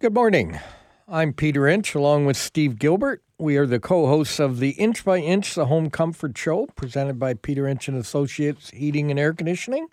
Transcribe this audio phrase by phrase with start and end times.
[0.00, 0.60] Good morning.
[1.08, 3.20] I'm Peter Inch along with Steve Gilbert.
[3.36, 7.34] We are the co-hosts of the Inch by Inch the Home Comfort Show presented by
[7.34, 9.88] Peter Inch and Associates Heating and Air Conditioning.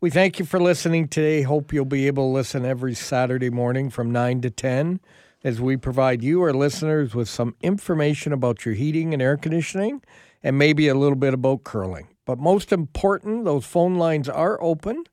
[0.00, 1.42] We thank you for listening today.
[1.42, 4.98] Hope you'll be able to listen every Saturday morning from 9 to 10
[5.44, 10.00] as we provide you, our listeners, with some information about your heating and air conditioning
[10.42, 12.08] and maybe a little bit about curling.
[12.24, 15.04] But most important, those phone lines are open.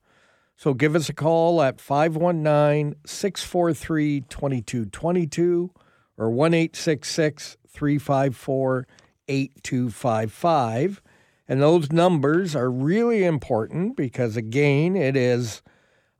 [0.62, 5.71] So give us a call at 519 643 2222
[6.20, 8.88] or 1 354
[9.27, 11.02] 8255.
[11.48, 15.63] And those numbers are really important because, again, it is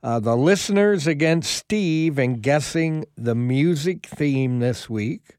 [0.02, 5.36] uh, the listeners against Steve and guessing the music theme this week.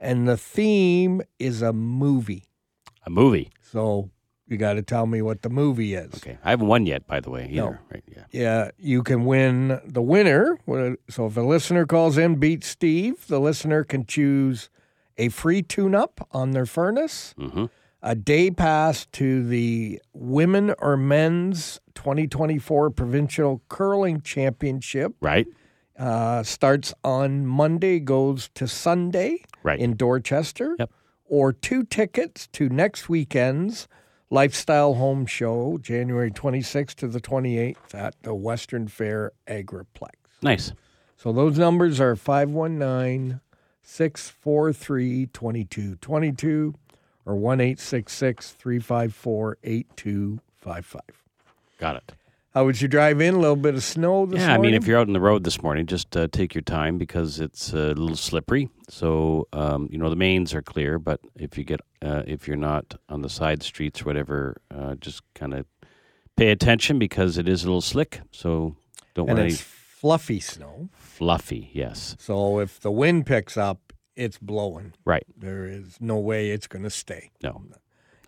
[0.00, 2.44] And the theme is a movie.
[3.04, 3.50] A movie.
[3.60, 4.08] So
[4.48, 6.14] you got to tell me what the movie is.
[6.16, 6.38] Okay.
[6.44, 7.44] I haven't won yet, by the way.
[7.50, 7.54] Either.
[7.72, 7.78] No.
[7.92, 8.04] Right.
[8.08, 8.24] Yeah.
[8.30, 10.58] Yeah, you can win the winner.
[11.10, 14.70] So if a listener calls in, beat Steve, the listener can choose
[15.18, 17.64] a free tune up on their furnace, Mm-hmm.
[18.02, 25.14] a day pass to the women or men's 2024 provincial curling championship.
[25.20, 25.46] Right.
[25.98, 29.80] Uh, starts on Monday, goes to Sunday Right.
[29.80, 30.76] in Dorchester.
[30.78, 30.90] Yep.
[31.28, 33.88] Or two tickets to next weekend's
[34.30, 40.14] Lifestyle Home Show, January 26th to the 28th at the Western Fair Agriplex.
[40.42, 40.72] Nice.
[41.16, 43.40] So those numbers are 519
[43.82, 46.74] 643 2222
[47.24, 51.00] or 1 354 8255.
[51.78, 52.12] Got it.
[52.56, 53.34] How would you drive in?
[53.34, 55.44] A little bit of snow this yeah, I mean, if you're out on the road
[55.44, 58.70] this morning, just uh, take your time because it's a little slippery.
[58.88, 62.56] So, um, you know, the mains are clear, but if you get, uh, if you're
[62.56, 65.66] not on the side streets or whatever, uh, just kind of
[66.38, 68.22] pay attention because it is a little slick.
[68.30, 68.74] So
[69.12, 69.66] don't and want it's any
[70.00, 70.88] fluffy snow.
[70.94, 71.68] fluffy.
[71.74, 72.16] Yes.
[72.18, 74.94] So if the wind picks up, it's blowing.
[75.04, 75.26] Right.
[75.36, 77.32] There is no way it's going to stay.
[77.42, 77.66] No.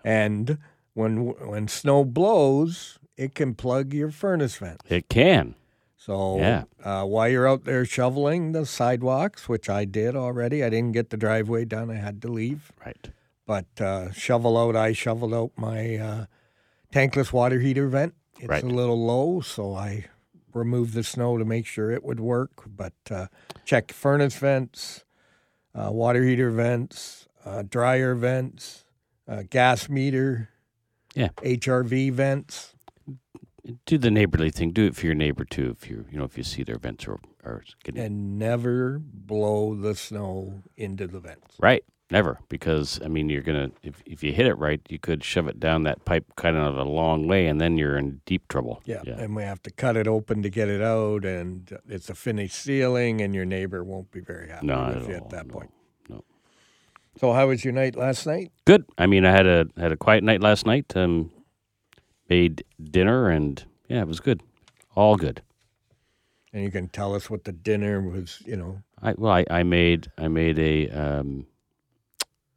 [0.04, 0.58] And
[0.92, 4.80] when when snow blows, it can plug your furnace vent.
[4.88, 5.54] It can.
[5.96, 6.64] So Yeah.
[6.82, 11.10] uh, while you're out there shoveling the sidewalks, which I did already, I didn't get
[11.10, 11.90] the driveway done.
[11.90, 12.72] I had to leave.
[12.86, 13.10] Right.
[13.44, 16.26] But uh, shovel out, I shoveled out my uh,
[16.92, 18.14] tankless water heater vent.
[18.38, 18.62] It's Right.
[18.62, 20.06] a little low, so I
[20.54, 22.62] removed the snow to make sure it would work.
[22.66, 23.26] But uh,
[23.64, 25.04] check furnace vents,
[25.74, 28.84] uh, water heater vents, uh, dryer vents,
[29.26, 30.50] uh, gas meter,
[31.14, 31.30] Yeah.
[31.42, 32.74] HRV vents.
[33.86, 34.70] Do the neighborly thing.
[34.70, 35.76] Do it for your neighbor too.
[35.78, 39.74] If you, you know, if you see their vents are, are getting and never blow
[39.74, 41.56] the snow into the vents.
[41.60, 41.84] Right.
[42.10, 42.38] Never.
[42.48, 45.46] Because, I mean, you're going to, if, if you hit it right, you could shove
[45.46, 48.80] it down that pipe kind of a long way and then you're in deep trouble.
[48.86, 49.18] Yeah, Yeah.
[49.18, 52.54] and we have to cut it open to get it out, and it's a finished
[52.56, 55.46] ceiling, and your neighbor won't be very happy Not with at you all, at that
[55.48, 55.70] no, point.
[56.08, 56.24] no.
[57.20, 58.52] So, how was your night last night?
[58.64, 58.86] Good.
[58.96, 60.96] I mean, I had a had a quiet night last night.
[60.96, 61.30] Um,
[62.28, 64.42] made dinner and yeah, it was good.
[64.94, 65.42] All good.
[66.52, 68.42] And you can tell us what the dinner was.
[68.46, 71.46] You know, I well, I, I made I made a um,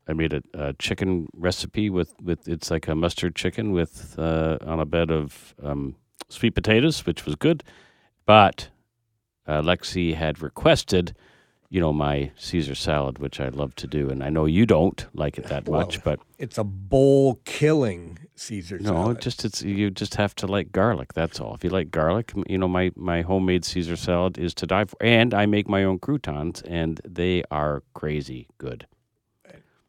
[0.07, 4.57] I made a, a chicken recipe with, with it's like a mustard chicken with uh,
[4.65, 5.95] on a bed of um,
[6.29, 7.63] sweet potatoes, which was good.
[8.25, 8.69] But
[9.47, 11.15] uh, Lexi had requested,
[11.71, 15.07] you know, my Caesar salad, which I love to do, and I know you don't
[15.13, 19.17] like it that Well, much, but it's a bowl killing Caesar no, salad.
[19.17, 21.13] it just it's you just have to like garlic.
[21.13, 21.55] That's all.
[21.55, 24.97] If you like garlic, you know, my my homemade Caesar salad is to die for,
[25.01, 28.85] and I make my own croutons, and they are crazy good.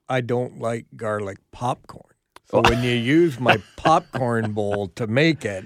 [0.08, 2.04] I don't like garlic popcorn.
[2.52, 5.64] So when you use my popcorn bowl to make it,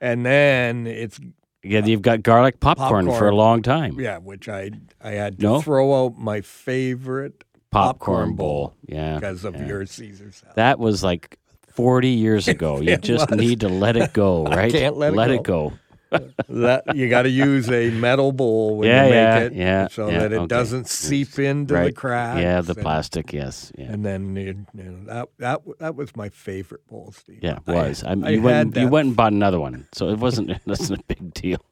[0.00, 1.20] and then it's
[1.64, 3.98] Yeah, you've got garlic popcorn, for a long time.
[3.98, 4.70] yeah, which I
[5.02, 5.60] I had to No?
[5.62, 7.94] throw out my favorite Popcorn,
[8.30, 8.74] popcorn bowl.
[8.86, 9.66] Yeah, because of yeah.
[9.66, 10.54] your Caesar salad.
[10.56, 11.38] That was like
[11.68, 12.80] 40 years ago.
[12.80, 13.38] You just was.
[13.40, 14.72] need to let it go, I right?
[14.72, 15.72] can't let it go.
[16.48, 19.88] That you got to use a metal bowl when Yeah, you make yeah, it, yeah,
[19.88, 20.46] so yeah, that it okay.
[20.46, 21.96] doesn't seep into the Right.
[21.96, 22.40] cracks.
[22.40, 23.72] Yeah, the and, plastic, yes.
[23.76, 23.92] Yeah.
[23.92, 27.40] And then you, you know, that that that was my favorite bowl, Steve.
[27.42, 28.04] Yeah, it was.
[28.04, 30.52] I, I you, had went, you went and bought another one, so it wasn't.
[30.66, 31.64] wasn't a big deal.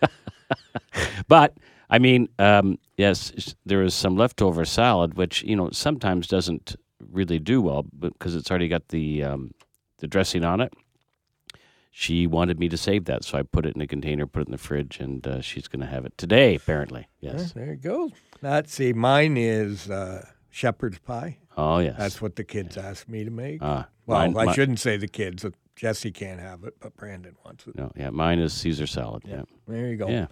[1.28, 1.56] but
[1.90, 6.76] I mean, um, yes, there is some leftover salad, which you know sometimes doesn't
[7.12, 9.52] really do well because it's already got the um,
[9.98, 10.72] the dressing on it.
[11.96, 14.46] She wanted me to save that, so I put it in a container, put it
[14.48, 16.56] in the fridge, and uh, she's going to have it today.
[16.56, 17.52] Apparently, Yeah, yes.
[17.52, 18.10] there you go.
[18.42, 21.38] That's see, mine is uh, shepherd's pie.
[21.56, 21.94] Oh, yes.
[21.96, 23.60] That's what the kids asked me to make.
[23.62, 25.46] Ah, well, mine- I mi- shouldn't say the kids.
[25.76, 27.76] Jesse can't have it, but Brandon wants it.
[27.76, 29.22] No, yeah, mine is Caesar salad.
[29.24, 30.08] Yeah, There you go.
[30.08, 30.26] yeah.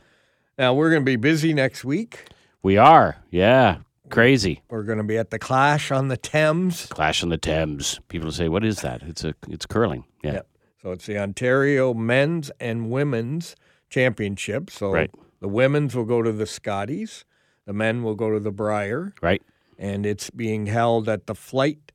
[0.58, 2.25] Now we're going to be busy next week.
[2.65, 3.19] We are.
[3.31, 3.79] Yeah.
[4.11, 4.62] Crazy.
[4.69, 6.87] We're going to be at the Clash on the Thames.
[6.87, 8.00] Clash on the Thames.
[8.08, 10.05] People say, "What is that?" It's a it's curling.
[10.23, 10.32] Yeah.
[10.35, 10.47] Yep.
[10.82, 13.55] So it's the Ontario Men's and Women's
[13.88, 14.69] Championship.
[14.70, 15.11] So Right.
[15.40, 17.25] the women's will go to the Scotties,
[17.67, 19.43] the men will go to the Brier, Right.
[19.79, 21.93] and it's being held at the Flight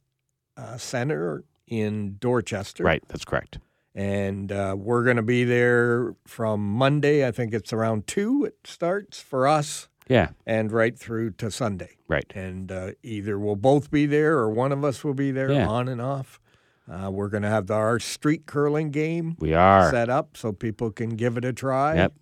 [0.56, 2.84] uh, Center in Dorchester.
[2.84, 3.04] Right.
[3.10, 3.60] That's correct.
[3.94, 7.28] And uh, we're going to be there from Monday.
[7.28, 8.46] I think it's around two.
[8.46, 10.30] It starts for us, Yeah.
[10.46, 11.98] and right through to Sunday.
[12.08, 12.32] Right.
[12.36, 15.68] And uh, either we'll both be there or one of us will be there, Yeah.
[15.68, 16.40] on and off.
[16.90, 19.90] Uh, we're going to have the, our street curling game We are.
[19.92, 21.96] set up so people can give it a try.
[21.96, 22.14] Yep.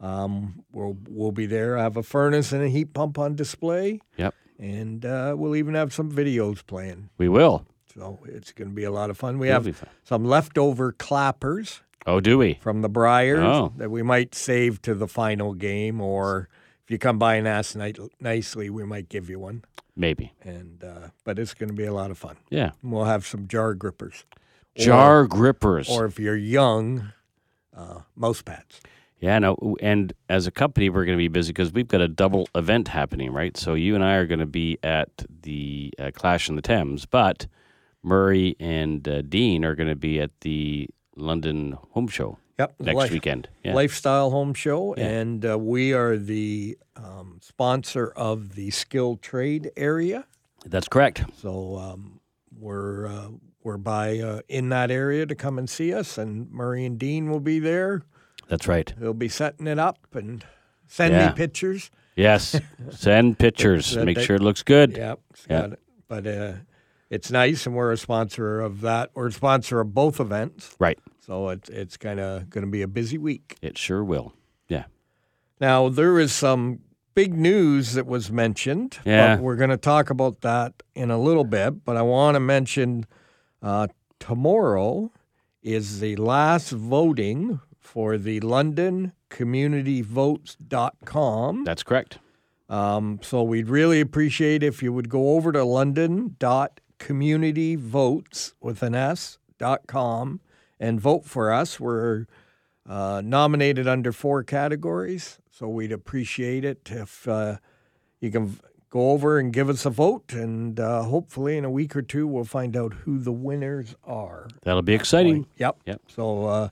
[0.00, 1.76] Um, we'll we'll be there.
[1.76, 4.32] I have a furnace and a heat pump on display, Yep.
[4.58, 7.10] and uh, we'll even have some videos playing.
[7.18, 7.66] We will.
[7.94, 9.38] So it's going to be a lot of fun.
[9.38, 9.88] We It'll have fun.
[10.04, 12.54] some leftover clappers Oh, do we?
[12.62, 13.72] from the Briers Oh.
[13.76, 16.48] that we might save to the final game, or
[16.88, 19.62] if you come by and ask ni- nicely, we might give you one.
[19.94, 20.32] Maybe.
[20.40, 22.38] And uh, but it's going to be a lot of fun.
[22.48, 22.70] Yeah.
[22.82, 24.24] And we'll have some jar grippers,
[24.74, 25.90] Jar grippers.
[25.90, 27.12] or if you're young,
[27.76, 28.80] uh, mouse pads.
[29.20, 32.08] Yeah, no, and as a company, we're going to be busy because we've got a
[32.08, 33.54] double event happening, right?
[33.54, 35.10] So you and I are going to be at
[35.42, 37.48] the uh, Clash in the Thames, but
[38.02, 42.96] Murray and uh, Dean are going to be at the London Home Show Yep, next
[42.96, 43.48] life- weekend.
[43.62, 43.74] Yeah.
[43.74, 45.06] Lifestyle Home Show, Yeah.
[45.06, 50.26] and uh, we are the um, sponsor of the skilled trade area.
[50.66, 51.22] That's correct.
[51.40, 52.20] So um,
[52.58, 53.28] we're uh,
[53.62, 57.30] we're by uh, in that area to come and see us, and Murray and Dean
[57.30, 58.02] will be there.
[58.48, 58.92] That's right.
[58.98, 60.44] They'll be setting it up and
[60.86, 61.28] send Yeah.
[61.28, 61.90] me pictures.
[62.16, 62.60] Yes.
[62.90, 63.96] Send pictures.
[63.96, 64.96] Make that- sure it looks good.
[64.96, 65.60] Yep, Yeah.
[65.60, 65.80] got it.
[66.08, 66.52] But uh,
[67.10, 69.10] it's nice, and we're a sponsor of that.
[69.14, 70.98] We're a sponsor of both events, Right.
[71.20, 73.56] so it's it's kind of going to be a busy week.
[73.62, 74.32] It sure will.
[74.68, 74.84] Yeah.
[75.60, 76.80] Now, there is some
[77.14, 78.98] big news that was mentioned.
[79.04, 79.36] Yeah.
[79.36, 81.84] But we're going to talk about that in a little bit.
[81.84, 83.06] But I want to mention
[83.62, 83.88] uh,
[84.20, 85.10] tomorrow
[85.62, 91.64] is the last voting for the London CommunityVotes.com.
[91.64, 92.18] That's correct.
[92.68, 95.64] Um, so we'd really appreciate if you would go over to
[97.00, 100.40] london.communityvotes with an S dot com
[100.78, 101.80] and vote for us.
[101.80, 102.26] We're
[102.88, 107.56] uh, nominated under four categories, so we'd appreciate it if uh,
[108.20, 108.58] you can
[108.90, 110.32] go over and give us a vote.
[110.32, 114.48] And uh, hopefully, in a week or two, we'll find out who the winners are.
[114.62, 115.46] That'll be exciting.
[115.56, 115.76] Yep.
[115.86, 116.00] Yep.
[116.08, 116.68] So uh,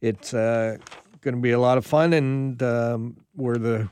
[0.00, 0.78] it's uh,
[1.20, 3.88] going to be a lot of fun, and um, we're the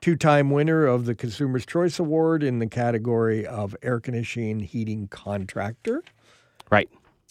[0.00, 6.02] two-time winner of the Consumers' Choice Award in the category of air conditioning heating contractor.
[6.70, 6.88] Right.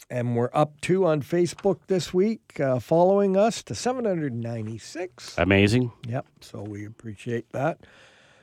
[0.10, 5.38] And we're up two on Facebook this week, uh, following us to 796.
[5.38, 5.92] Amazing.
[6.08, 6.26] Yep.
[6.42, 7.80] So we appreciate that.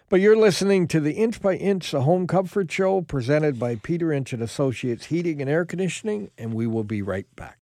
[0.08, 4.12] But you're listening to the Inch by Inch, the Home Comfort Show, presented by Peter
[4.12, 7.61] Inch and Associates Heating and Air Conditioning, and we will be right back.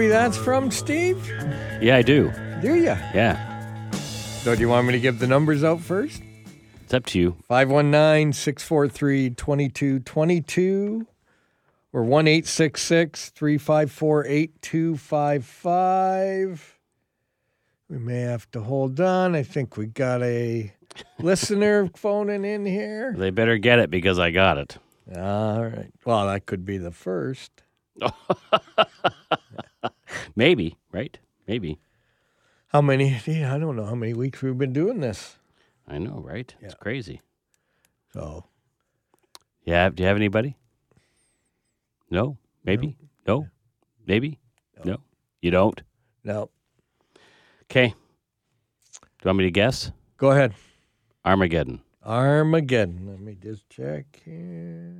[0.00, 1.30] Movie that's from, Steve?
[1.82, 2.32] Yeah, I do.
[2.62, 2.84] Do you?
[2.84, 3.90] Yeah.
[4.42, 6.22] So, do you want me to give the numbers out first?
[6.82, 7.36] It's up to you.
[7.48, 11.06] 519 643 2222
[11.92, 16.78] or 1 354 8255.
[17.90, 19.34] We may have to hold on.
[19.34, 20.72] I think we got a
[21.18, 23.14] listener phoning in here.
[23.18, 24.78] They better get it because I got it.
[25.14, 25.92] All right.
[26.06, 27.50] Well, that could be the first.
[30.40, 31.18] Maybe, right?
[31.46, 31.78] Maybe.
[32.68, 33.20] How many?
[33.26, 35.36] Yeah, I don't know how many weeks we've been doing this.
[35.86, 36.54] I know, right?
[36.62, 37.20] It's crazy.
[38.14, 38.46] So,
[39.64, 39.90] Yeah.
[39.90, 40.56] Do you have anybody?
[42.10, 42.38] No.
[42.64, 42.96] Maybe.
[43.26, 43.48] No.
[44.06, 44.38] Maybe.
[44.78, 44.92] No.
[44.92, 44.96] No.
[45.42, 45.82] You don't.
[46.24, 46.48] no.
[47.64, 47.88] Okay.
[47.88, 49.92] Do you want me to guess?
[50.16, 50.54] Go ahead.
[51.22, 51.82] Armageddon.
[52.02, 53.06] Armageddon.
[53.10, 54.96] Let me just check here.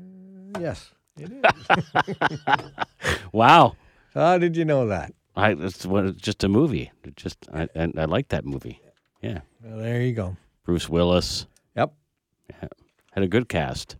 [0.60, 1.42] Yes, it is.
[3.32, 3.76] Wow.
[4.12, 5.14] How did you know that?
[5.36, 6.90] I, it's what, it's just a movie.
[7.04, 8.80] It just I, I, I like that movie.
[9.22, 9.40] Yeah.
[9.62, 10.36] Well, there you go.
[10.64, 11.46] Bruce Willis
[11.76, 11.92] Yep.
[12.50, 12.68] Yeah.
[13.12, 13.96] had a good cast.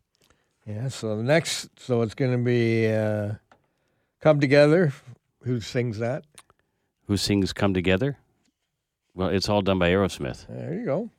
[0.67, 0.89] Yeah.
[0.89, 3.35] So the next, so it's going to be uh,
[4.21, 4.93] "Come Together."
[5.45, 6.25] Who sings that?
[7.07, 8.19] Who sings "Come Together"?
[9.15, 10.47] Well, it's all done by Aerosmith.
[10.49, 11.11] There you go.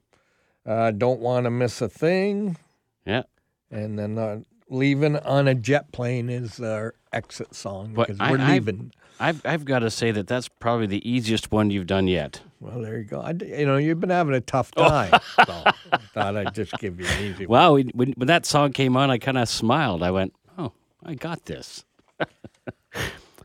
[0.66, 2.58] Uh, don't want to miss a thing.
[3.06, 3.24] Yeah.
[3.72, 4.40] And then uh,
[4.70, 8.92] leaving on a jet plane is our exit song because I- we're I- leaving.
[9.22, 12.42] I've I've got to say that that's probably the easiest one you've done yet.
[12.60, 13.22] Well, there you go.
[13.22, 14.88] I, you know, you've been having a tough Oh.
[14.88, 15.12] time.
[15.46, 17.46] so I thought I'd just give you an easy.
[17.46, 20.04] Wow, when, when when that song came on, I kind of smiled.
[20.04, 20.72] I went, "Oh,
[21.04, 21.86] I got this."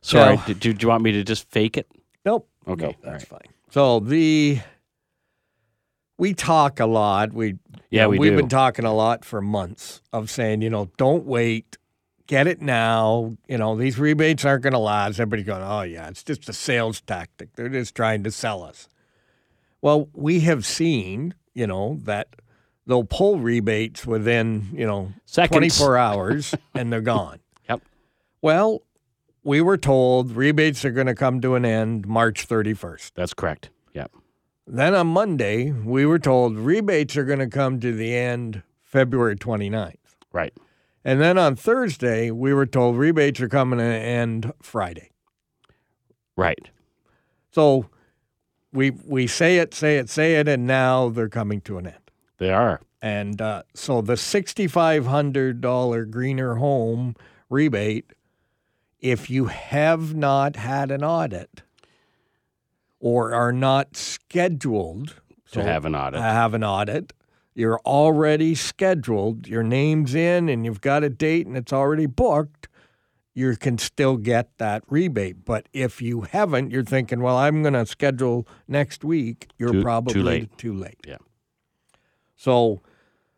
[0.03, 1.89] Sorry, So- did, you- do you want me to just fake it?
[2.25, 2.49] Nope.
[2.69, 3.41] Okay, Nope, that's fine.
[3.71, 4.61] So the
[6.19, 7.33] we talk a lot.
[7.33, 7.59] We you
[7.91, 8.37] Yeah, know, we we've do.
[8.39, 11.77] been talking a lot for months of saying, you know, don't wait,
[12.27, 13.37] get it now.
[13.49, 15.21] You know, these rebates aren't going to last.
[15.21, 17.55] Everybody's going, oh yeah, it's just a sales tactic.
[17.55, 18.89] They're just trying to sell us.
[19.81, 22.37] Well, we have seen, you know, that
[22.87, 25.77] they'll pull rebates within, you know, Seconds.
[25.79, 27.41] 24 hours and they're gone.
[27.69, 27.83] Yep.
[28.43, 28.83] Well,
[29.43, 33.13] we were told rebates are going to come to an end March 31st.
[33.15, 33.71] That's correct.
[33.95, 34.13] Yep.
[34.67, 39.37] Then on Monday, we were told rebates are going to come to the end February
[39.37, 39.95] 29th.
[40.33, 40.53] Right.
[41.07, 45.13] And then on Thursday, we were told rebates are coming to an end Friday.
[46.37, 46.69] Right.
[47.53, 47.87] So
[48.73, 52.11] we we say it, say it, say it, and now they're coming to an end.
[52.39, 52.81] They are.
[53.01, 57.15] And uh, so the $6,500 greener home
[57.49, 58.13] rebate,
[58.99, 61.63] if you have not had an audit
[62.99, 65.21] or are not scheduled
[65.53, 66.21] To have an audit.
[66.21, 67.13] have an audit,
[67.57, 72.69] you're already scheduled, your name's in, and you've got a date and it's already booked,
[73.35, 75.45] you can still get that rebate.
[75.45, 79.79] But if you haven't, you're thinking, well, I'm going to schedule next week, you're Too-
[79.79, 80.59] too probably late.
[80.59, 80.99] Too late.
[81.07, 81.17] Yeah.
[82.37, 82.81] So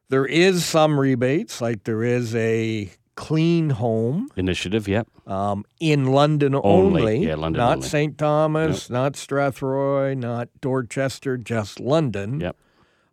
[0.09, 4.87] there is some rebates, like there is a clean home Initiative.
[4.89, 5.09] Yep.
[5.27, 7.03] um, in London Only.
[7.03, 7.85] only, Yeah, London not.
[7.85, 8.17] St.
[8.17, 12.41] Thomas, not Strathroy, not Dorchester, just London.
[12.41, 12.57] Yep.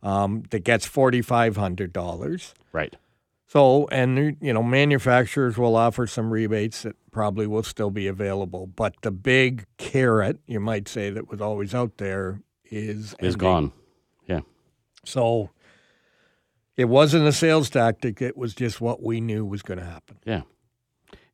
[0.06, 2.54] Um, that gets forty five hundred dollars.
[2.72, 2.96] Right.
[3.48, 8.68] So, and you know, manufacturers will offer some rebates that probably will still be available,
[8.68, 13.38] but the big carrot, you might say, that was always out there is Is ending.
[13.38, 13.72] gone.
[14.28, 14.42] Yeah.
[15.06, 15.50] So,
[16.76, 20.18] it wasn't a sales tactic; it was just what we knew was going to happen.
[20.26, 20.42] Yeah.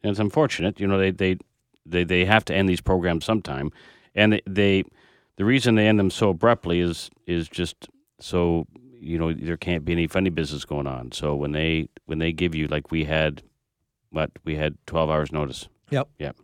[0.04, 0.80] And it's unfortunate.
[0.80, 1.38] You know, they they
[1.86, 3.72] they, they have to end these programs sometime,
[4.16, 4.84] and they, they
[5.38, 7.90] the reason they end them so abruptly is is just
[8.22, 8.68] so
[9.00, 11.12] you know there can't be any funny business going on.
[11.12, 13.44] So when they when they give you like we had,
[14.12, 15.68] what we had twelve hours notice.
[15.90, 16.10] Yep.
[16.20, 16.38] Yep.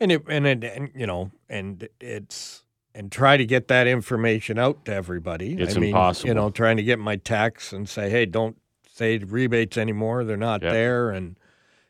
[0.00, 2.64] And it and it and, you know and it's
[2.94, 5.54] and try to get that information out to everybody.
[5.54, 6.28] It's I mean, impossible.
[6.28, 8.56] You know, trying to get my tax and say, hey, don't
[8.92, 10.24] say rebates anymore.
[10.24, 10.72] They're not Yep.
[10.72, 11.10] there.
[11.10, 11.38] And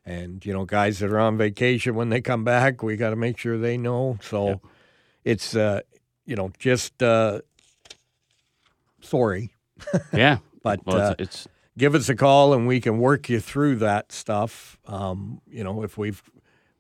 [0.04, 3.16] and you know, guys that are on vacation when they come back, we got to
[3.16, 4.18] make sure they know.
[4.20, 4.60] So
[5.24, 5.80] it's uh,
[6.26, 7.40] you know, just uh,
[9.12, 9.54] sorry,
[10.12, 10.38] Yeah.
[10.62, 13.76] but Well, uh, it's, it's give us a call and we can work you through
[13.76, 14.78] that stuff.
[14.86, 16.22] Um, you know, if we've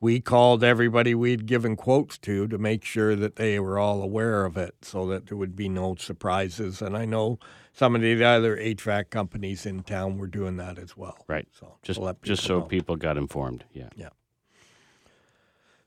[0.00, 4.44] we called everybody we'd given quotes to to make sure that they were all aware
[4.44, 6.82] of it, so that there would be no surprises.
[6.82, 7.38] And I know
[7.72, 11.18] some of the other HVAC companies in town were doing that as well.
[11.28, 11.46] Right.
[11.52, 12.64] So just let just so know.
[12.64, 13.64] people got informed.
[13.72, 13.90] Yeah.
[13.94, 14.08] Yeah.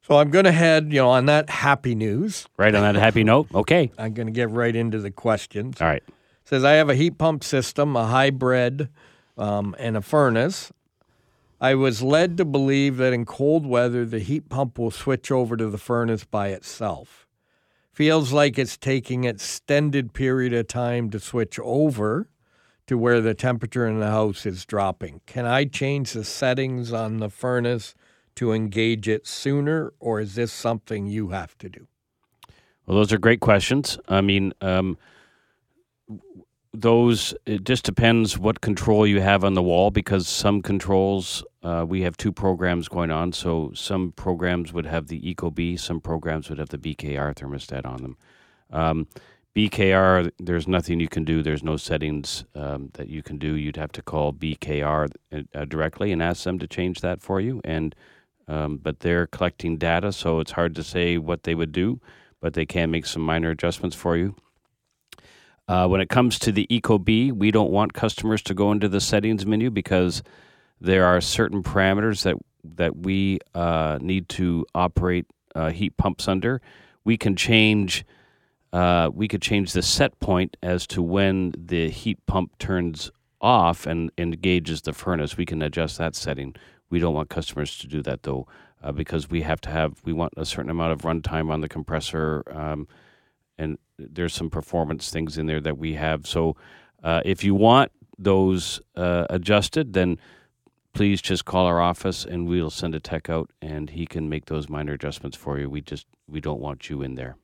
[0.02, 2.48] So I'm going to head, you know, on that happy news.
[2.58, 3.48] Right on that happy note.
[3.54, 3.92] Okay.
[3.98, 5.82] I'm going to get right into the questions.
[5.82, 6.04] All right.
[6.46, 8.90] Says I have a heat pump system, a hybrid,
[9.38, 10.72] um, and a furnace.
[11.60, 15.58] I was led to believe that in cold weather, the heat pump will switch over
[15.58, 17.28] to the furnace by itself.
[17.94, 22.28] Feels like it's taking extended period of time to switch over
[22.88, 25.22] to where the temperature in the house is dropping.
[25.26, 27.96] Can I change the settings on the furnace
[28.36, 31.88] to engage it sooner, or is this something you have to do?
[32.86, 33.98] Well, those are great questions.
[34.08, 34.98] I mean, um,
[36.74, 41.86] those it just depends what control you have on the wall because some controls uh,
[41.88, 43.32] we have two programs going on.
[43.32, 48.02] So some programs would have the Ecobee, some programs would have the BKR thermostat on
[48.02, 48.18] them.
[48.72, 49.08] Um,
[49.56, 51.42] BKR, there's nothing you can do.
[51.42, 53.56] There's no settings um, that you can do.
[53.56, 57.62] You'd have to call BKR uh, directly and ask them to change that for you.
[57.64, 57.96] And
[58.48, 62.00] um, but they're collecting data, so it's hard to say what they would do.
[62.42, 64.36] But they can make some minor adjustments for you.
[65.68, 69.02] Uh, when it comes to the Ecobee, we don't want customers to go into the
[69.02, 70.22] settings menu because
[70.80, 72.36] there are certain parameters that
[72.78, 76.62] that we uh, need to operate uh, heat pumps under.
[77.04, 78.06] We can change.
[78.74, 83.86] Uh, we could change the set point as to when the heat pump turns off
[83.86, 85.38] and engages the furnace.
[85.38, 86.56] We can adjust that setting.
[86.90, 88.48] We don't want customers to do that though,
[88.84, 90.02] uh, because we have to have.
[90.04, 92.44] We want a certain amount of runtime on the compressor.
[92.52, 92.88] Um,
[93.58, 96.26] and there's some performance things in there that we have.
[96.28, 96.56] So
[97.04, 100.18] Uh, if you want those uh, adjusted, then
[100.94, 104.46] please just call our office and we'll send a tech out and he can make
[104.46, 105.70] those minor adjustments for you.
[105.70, 107.36] We just we don't want you in there.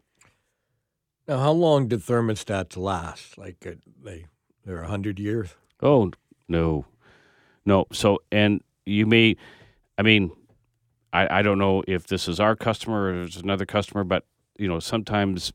[1.27, 3.37] Now, how long do thermostats last?
[3.37, 4.25] Like uh, they
[4.65, 5.55] they're hundred years?
[5.79, 6.11] Oh
[6.47, 6.85] no,
[7.63, 7.85] no.
[7.91, 9.35] So and you may,
[9.99, 10.31] I mean,
[11.13, 14.23] I I don't know if this is our customer or it's another customer, but
[14.57, 15.53] you know sometimes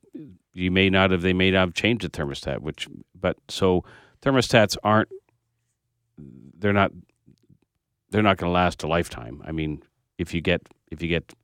[0.56, 3.84] you may not have they may not have changed the thermostat, which but so
[4.22, 5.10] thermostats aren't
[6.58, 6.92] they're not
[8.10, 9.42] they're not going to last a lifetime.
[9.44, 9.82] I mean,
[10.16, 11.34] if you get if you get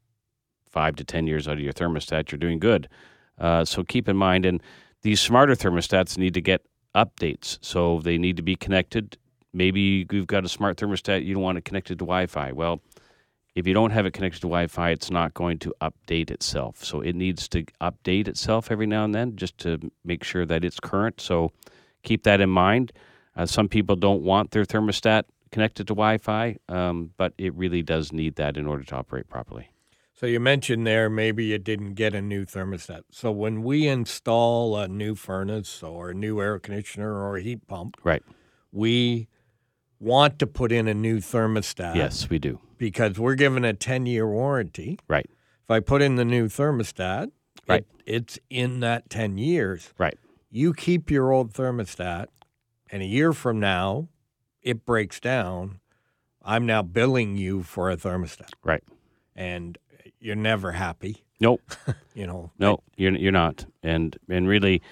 [0.71, 2.88] five to ten years out of your thermostat, you're doing good.
[3.38, 4.62] Uh, so keep in mind, and
[5.02, 6.62] these smarter thermostats need to get
[6.95, 9.19] updates, so they need to be connected.
[9.52, 12.52] Maybe you've got a smart thermostat, you don't want it connected to Wi-Fi.
[12.52, 12.81] Well,
[13.55, 16.85] if you don't have it connected to Wi-Fi, it's not going to update itself.
[16.85, 20.65] So it needs to update itself every now and then, just to make sure that
[20.65, 21.21] it's current.
[21.21, 21.53] So
[22.03, 22.93] keep that in mind.
[23.37, 28.13] Uh, some people don't want their thermostat connected to Wi-Fi, um, but it really does
[28.13, 29.69] need that in order to operate properly.
[30.15, 33.03] So you mentioned there maybe you didn't get a new thermostat.
[33.11, 37.67] So when we install a new furnace or a new air conditioner or a heat
[37.67, 38.23] pump, Right.
[38.71, 39.29] we
[40.03, 41.95] want to put in a new thermostat.
[41.95, 42.59] Yes, we do.
[42.77, 44.99] Because we're given a 10 year warranty.
[45.09, 45.27] Right.
[45.65, 47.31] If I put in the new thermostat,
[47.69, 47.87] Right.
[48.05, 49.93] it, it's in that 10 years.
[49.97, 50.19] Right.
[50.51, 52.27] You keep your old thermostat,
[52.91, 54.09] and a year from now,
[54.61, 55.79] it breaks down.
[56.45, 58.83] I'm now billing you for a thermostat, Right.
[59.37, 59.79] and
[60.19, 61.25] you're never happy.
[61.41, 61.63] Nope.
[62.15, 64.83] You know, No, you're you're not, and and really,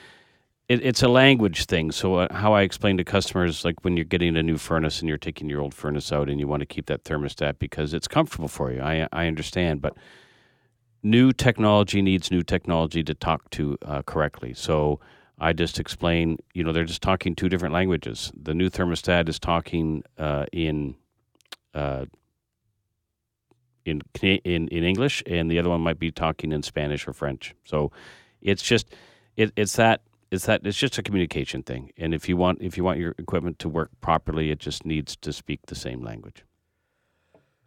[0.70, 1.90] it, it's a language thing.
[1.90, 5.08] So uh, how I explain to customers, like when you're getting a new furnace and
[5.08, 8.06] you're taking your old furnace out and you want to keep that thermostat because it's
[8.06, 8.80] comfortable for you.
[8.80, 9.96] I I understand, but
[11.02, 14.54] new technology needs new technology to talk to uh, correctly.
[14.54, 15.00] So
[15.40, 18.30] I just explain, you know, they're just talking two different languages.
[18.40, 20.94] The new thermostat is talking uh, in.
[21.74, 22.06] Uh,
[23.86, 27.54] in, in in English, and the other one might be talking in Spanish or French.
[27.64, 27.90] So
[28.42, 28.94] it's just
[29.36, 31.90] it, it's that it's that it's just a communication thing.
[31.96, 35.16] And if you want if you want your equipment to work properly, it just needs
[35.16, 36.44] to speak the same language.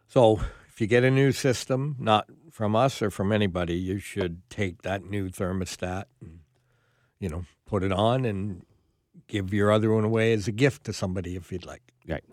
[0.08, 4.42] So if you get a new system, not from us or from anybody, you should
[4.48, 6.40] take that new thermostat and,
[7.20, 8.64] you know, put it on and
[9.28, 11.82] give your other one away as a gift to somebody if you'd like.
[12.08, 12.24] Right.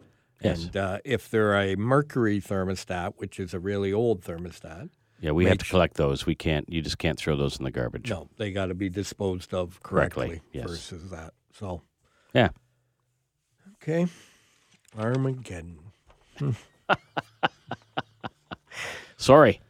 [0.41, 0.65] Yes.
[0.65, 4.89] And uh, if they're a mercury thermostat, which is a really old thermostat,
[5.21, 6.25] Yeah, we have to collect those.
[6.25, 6.67] We can't.
[6.67, 8.09] You just can't throw those in the garbage.
[8.09, 10.67] no, they got to be disposed of correctly, Correctly, yes.
[10.67, 11.33] versus that.
[11.53, 11.83] So,
[12.33, 12.49] Yeah.
[13.81, 14.07] okay,
[14.97, 15.77] Armageddon.
[19.17, 19.61] Sorry,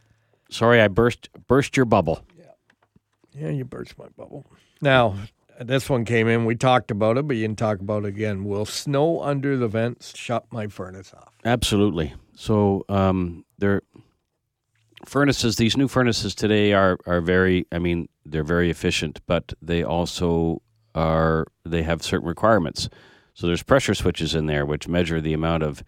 [0.49, 2.23] sorry, I burst burst your bubble.
[2.37, 2.45] Yeah,
[3.37, 4.45] Yeah, you burst my bubble.
[4.81, 5.15] Now,
[5.59, 6.45] this one came in.
[6.45, 8.45] We talked about it, but you didn't talk about it again.
[8.45, 11.33] Will snow under the vents shut my furnace off?
[11.43, 12.13] Absolutely.
[12.35, 13.81] So um, they're
[15.05, 15.55] furnaces.
[15.55, 17.65] These new furnaces today are are very.
[17.71, 20.61] I mean, they're very efficient, but they also
[20.95, 21.47] are.
[21.65, 22.89] They have certain requirements.
[23.33, 25.83] So there's pressure switches in there which measure the amount of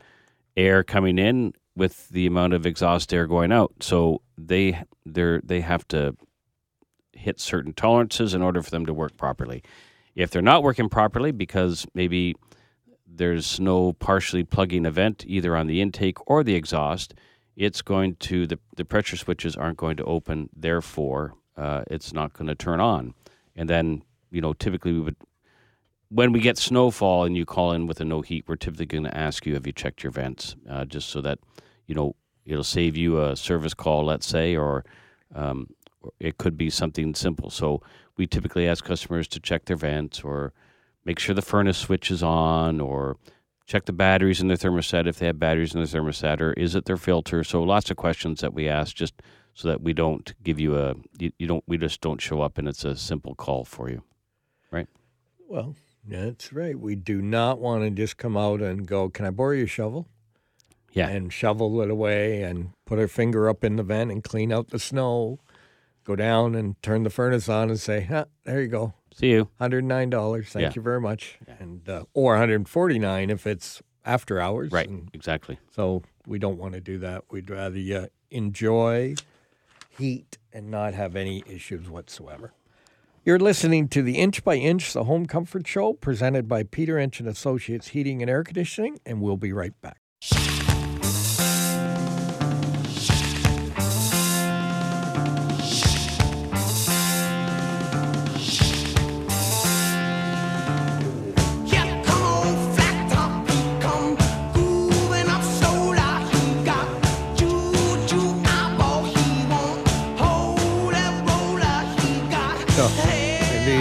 [0.56, 3.74] air coming in with the amount of exhaust air going out.
[3.82, 6.16] So they they they have to
[7.14, 9.64] hit certain tolerances in order for them to work properly.
[10.16, 12.36] If they're not working properly because maybe
[13.08, 17.14] there's no partially plugging event either on the intake or the exhaust,
[17.56, 20.50] it's going to the the pressure switches aren't going to open.
[20.56, 23.14] Therefore, uh, it's not going to turn on.
[23.56, 25.16] And then you know typically we would
[26.10, 29.04] when we get snowfall and you call in with a no heat, we're typically going
[29.04, 31.40] to ask you have you checked your vents, uh, just so that
[31.88, 34.84] you know it'll save you a service call, let's say, or
[35.34, 35.70] um,
[36.20, 37.50] it could be something simple.
[37.50, 37.82] So
[38.18, 40.54] we typically ask customers to check their vents or
[41.06, 43.18] make sure the furnace switch is on or
[43.66, 46.76] check the batteries in their thermostat if they have batteries in their thermostat or is
[46.76, 49.22] it their filter so lots of questions that we ask just
[49.54, 52.58] so that we don't give you a you, you don't we just don't show up
[52.58, 54.04] and it's a simple call for you
[54.74, 54.88] right?
[55.48, 56.78] Well, that's right.
[56.78, 60.08] We do not want to just come out and go, Can I borrow your shovel?
[60.92, 61.08] Yeah.
[61.10, 64.70] And shovel it away and put our finger up in the vent and clean out
[64.70, 65.40] the snow.
[66.04, 68.94] Go down and turn the furnace on and say, huh, there you go.
[69.14, 70.48] See you $109.
[70.48, 70.72] Thank Yeah.
[70.76, 71.38] you very much.
[71.60, 74.72] And uh, or 149 if it's after hours.
[74.72, 77.24] right And exactly so we don't want to do that.
[77.32, 79.16] We'd rather uh, enjoy
[79.98, 82.54] heat and not have any issues whatsoever.
[83.26, 87.22] You're listening to the Inch by Inch, the Home Comfort Show, presented by Peter Inch
[87.22, 89.98] and Associates Heating and Air Conditioning, and we'll be right back.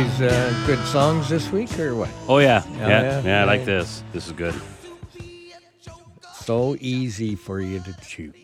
[0.02, 2.10] Uh, good songs this week, or what?
[2.26, 3.42] Oh yeah, Yeah, yeah, yeah, yeah.
[3.42, 4.02] I like this.
[4.12, 4.54] This is good.
[6.34, 8.34] So easy for you to choose.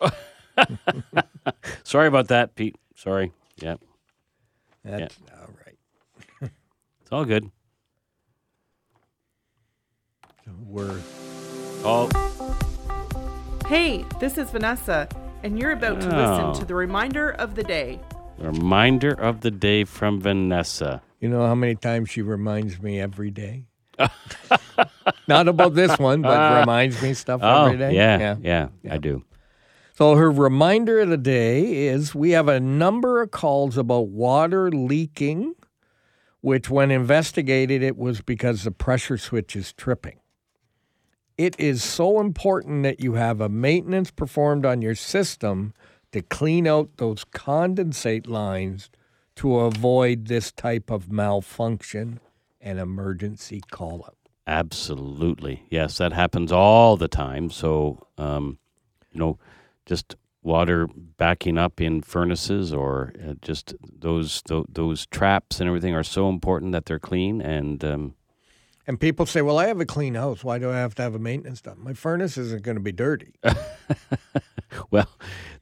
[1.82, 2.76] Sorry about that, Pete.
[2.94, 3.32] Sorry.
[3.56, 3.76] Yeah,
[4.84, 6.50] That's all right.
[7.02, 7.50] it's all good.
[10.68, 11.00] We're
[11.84, 12.08] Oh,
[13.66, 15.08] Hey, this is Vanessa,
[15.42, 16.16] and you're about to Oh.
[16.16, 16.64] listen to oh.
[16.64, 17.98] the reminder of the day.
[18.42, 21.02] Reminder of the day from Vanessa.
[21.20, 23.66] You know how many times she reminds me every day?
[25.28, 26.60] Not about this one, but ah.
[26.60, 27.94] reminds me stuff Oh, every day.
[27.94, 29.24] yeah, yeah, I do.
[29.94, 34.70] So her reminder of the day is we have a number of calls about water
[34.70, 35.54] leaking,
[36.40, 40.18] which when investigated, it was because the pressure switch is tripping.
[41.38, 45.74] It is so important that you have a maintenance performed on your system
[46.12, 48.90] to clean out those condensate lines
[49.36, 52.20] to avoid this type of malfunction
[52.60, 54.16] and emergency call up.
[54.46, 55.64] Absolutely.
[55.70, 57.50] Yes, that happens all the time.
[57.50, 58.58] So, um,
[59.10, 59.38] you know,
[59.86, 65.94] just water backing up in furnaces or uh, just those, those those traps and everything
[65.94, 68.14] are so important that they're clean and um,
[68.86, 70.42] And people say, "Well, I have a clean house.
[70.42, 71.78] Why do I have to have a maintenance done?
[71.80, 73.34] My furnace isn't going to be dirty."
[74.96, 75.08] well,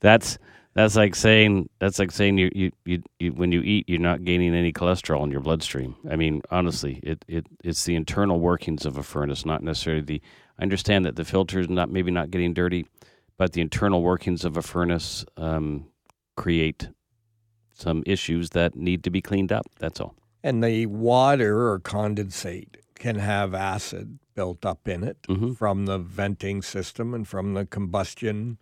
[0.00, 0.38] that's
[0.74, 4.24] that's like saying that's like saying you, you, you, you when you eat you're not
[4.24, 5.94] gaining any cholesterol in your bloodstream.
[6.10, 10.22] I mean, honestly, it, it it's the internal workings of a furnace, not necessarily the.
[10.58, 12.86] I understand that the filter is not maybe not getting dirty,
[13.38, 15.86] but the internal workings of a furnace um,
[16.36, 16.88] create
[17.72, 19.66] some issues that need to be cleaned up.
[19.78, 20.14] That's all.
[20.42, 25.56] and the water or condensate can have acid built up in it Mhm.
[25.56, 28.58] from the venting system and from the combustion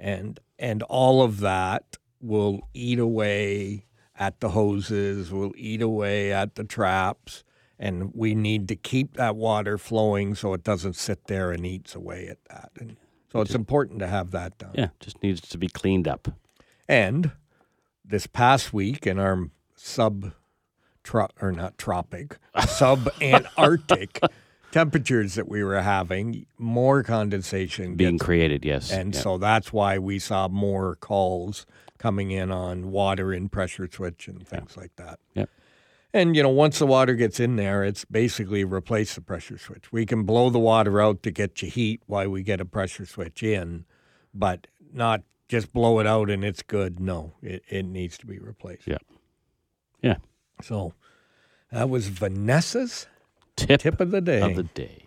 [0.00, 3.84] and and all of that will eat away
[4.16, 7.44] at the hoses will eat away at the traps
[7.78, 11.94] and we need to keep that water flowing so it doesn't sit there and eats
[11.94, 12.96] away at that and
[13.30, 16.28] so it's important to have that done Yeah, just needs to be cleaned up.
[16.88, 17.30] and
[18.04, 20.32] this past week in our sub
[21.04, 24.18] tro- or not tropic, sub Antarctic
[24.70, 28.90] temperatures that we were having, more condensation Being gets- created, yes.
[28.90, 29.20] and yeah.
[29.20, 31.66] so that's why we saw more calls
[31.98, 35.18] coming in on water in pressure switch and things like that.
[35.34, 35.50] Yep.
[36.14, 39.92] And you know, once the water gets in there, it's basically replace the pressure switch.
[39.92, 43.04] We can blow the water out to get you heat while we get a pressure
[43.04, 43.84] switch in,
[44.32, 46.98] but not just blow it out and it's good.
[47.00, 48.86] No, it, it needs to be replaced.
[48.86, 48.98] Yeah.
[50.02, 50.16] Yeah.
[50.62, 50.94] So
[51.72, 53.06] that was Vanessa's
[53.58, 54.40] tip, tip of the day.
[54.40, 55.02] of the day.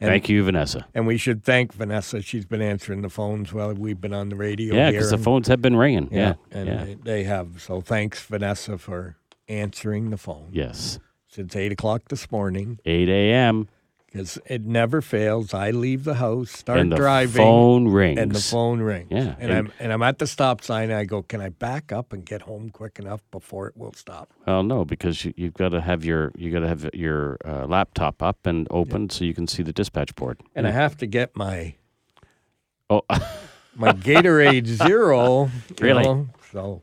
[0.00, 0.86] And- Thank you, Vanessa.
[0.94, 2.22] and we should thank Vanessa.
[2.22, 4.74] She's been answering the phones while we've been on the radio.
[4.76, 6.08] Yeah, because the phones have been ringing.
[6.12, 6.84] Yeah, Yeah, and yeah.
[6.84, 7.60] They, they have.
[7.60, 9.16] So thanks, Vanessa, for
[9.48, 11.00] answering the phone Yes.
[11.26, 12.78] since eight o'clock this morning.
[12.84, 13.68] 8 a.m.
[14.10, 15.52] Because it never fails.
[15.52, 16.80] I leave the house, start driving.
[16.80, 18.18] and the driving, phone rings.
[18.18, 19.08] and the phone rings.
[19.10, 20.84] Yeah, and, and- I'm and I'm at the stop sign.
[20.84, 23.92] And I go, can I back up and get home quick enough before it will
[23.92, 24.32] stop?
[24.46, 27.66] Well, no, because you, you've got to have your you got to have your uh,
[27.66, 30.40] laptop up and open so you can see the dispatch board.
[30.54, 31.74] And I have to get my
[32.88, 33.02] oh,
[33.76, 35.50] my Gatorade Zero.
[35.80, 36.02] Really?
[36.02, 36.80] know, so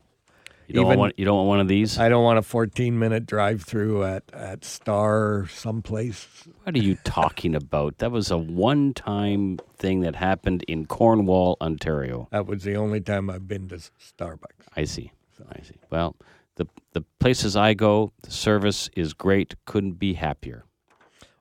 [0.66, 1.98] you don't Even- want you don't want one of these.
[1.98, 6.26] I don't want a 14 minute drive through at at Star someplace.
[6.64, 7.98] what are you talking about?
[7.98, 12.28] That was a one time thing that happened in Cornwall, Ontario.
[12.32, 14.66] That was the only time I've been to Starbucks.
[14.76, 15.12] I see.
[15.50, 15.76] I see.
[15.90, 16.16] Well,
[16.56, 19.54] the the places I go, the service is great.
[19.66, 20.64] Couldn't be happier.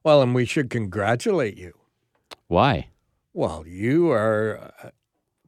[0.04, 1.74] Well, and we should congratulate you.
[2.48, 2.90] Why?
[3.34, 4.90] Well, you are uh,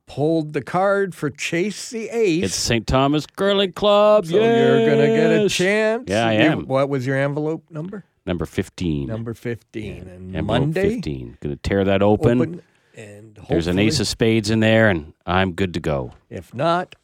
[0.07, 2.45] pulled the card for Chase the Ace.
[2.45, 2.87] It's St.
[2.87, 4.25] Thomas Curling Club.
[4.25, 5.53] so you're going to get a yes!
[5.53, 6.03] chance.
[6.07, 6.67] Yeah, I You- am.
[6.67, 8.03] What was your envelope number?
[8.25, 9.07] Number fifteen.
[9.07, 9.97] Number 15.
[10.07, 11.37] And Envelope Monday, fifteen.
[11.39, 12.41] Going to tear that open.
[12.41, 12.61] open.
[12.95, 16.11] And There's an ace of spades in there, and I'm good to go.
[16.29, 16.95] If not,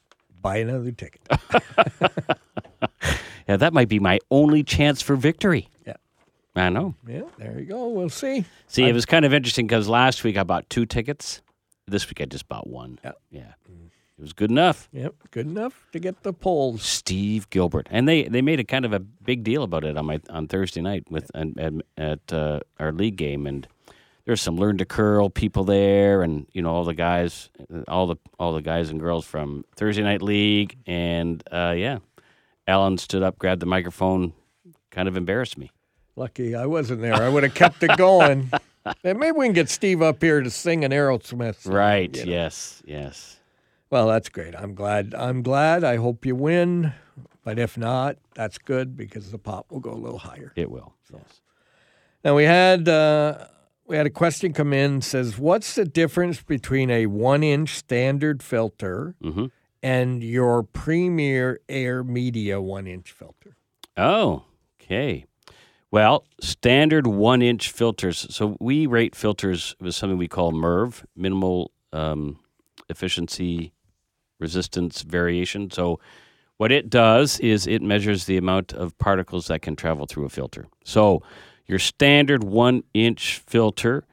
[0.42, 1.22] buy another ticket.
[3.48, 5.68] Yeah, that might be my only chance for victory.
[5.86, 5.96] Yeah.
[6.56, 6.96] I know.
[7.06, 7.90] yeah, there you go.
[7.90, 8.46] We'll see.
[8.68, 11.42] See, it was kind of interesting because last week I bought two tickets.
[11.88, 13.00] This week I just bought one.
[13.04, 13.12] Yeah.
[13.32, 13.54] Yeah.
[14.18, 14.90] It was good enough.
[14.94, 16.84] Yep, good enough to get the polls.
[16.84, 20.06] Steve Gilbert, and they, they made a kind of a big deal about it on
[20.06, 23.68] my on Thursday night with and, and at uh, our league game, and
[24.26, 27.50] there's some learn to curl people there, and you know all the guys,
[27.88, 31.98] all the all the guys and girls from Thursday night league, and uh, yeah,
[32.68, 34.32] Alan stood up, grabbed the microphone,
[34.92, 35.72] kind of embarrassed me.
[36.16, 37.16] Lucky I wasn't there.
[37.16, 38.52] I would have kept it going.
[39.04, 41.62] and maybe we can get Steve up here to sing an Aerosmith.
[41.64, 42.16] song, Right?
[42.16, 42.32] you know.
[42.32, 42.82] Yes.
[42.86, 43.38] Yes.
[43.90, 44.56] Well, that's great.
[44.56, 45.14] I'm glad.
[45.16, 45.84] I'm glad.
[45.84, 46.94] I hope you win.
[47.44, 50.54] But if not, that's good because the pot will go a little higher.
[50.56, 50.94] It will.
[51.12, 51.42] Yes.
[52.24, 53.48] Now we had uh,
[53.86, 59.16] we had a question come in says, "What's the difference between a one-inch standard filter
[59.22, 59.48] hmm
[59.84, 63.58] and your Premier Air Media one-inch filter?"
[63.98, 64.46] Oh,
[64.82, 65.26] okay.
[65.94, 68.26] Well, standard one inch filters.
[68.32, 72.40] So we rate filters with something we call MERV, minimal um,
[72.90, 73.74] efficiency
[74.40, 75.70] resistance variation.
[75.70, 76.00] So
[76.58, 80.30] what it does is it measures the amount of particles that can travel through a
[80.30, 80.66] filter.
[80.84, 81.22] So
[81.68, 84.08] your standard one inch filter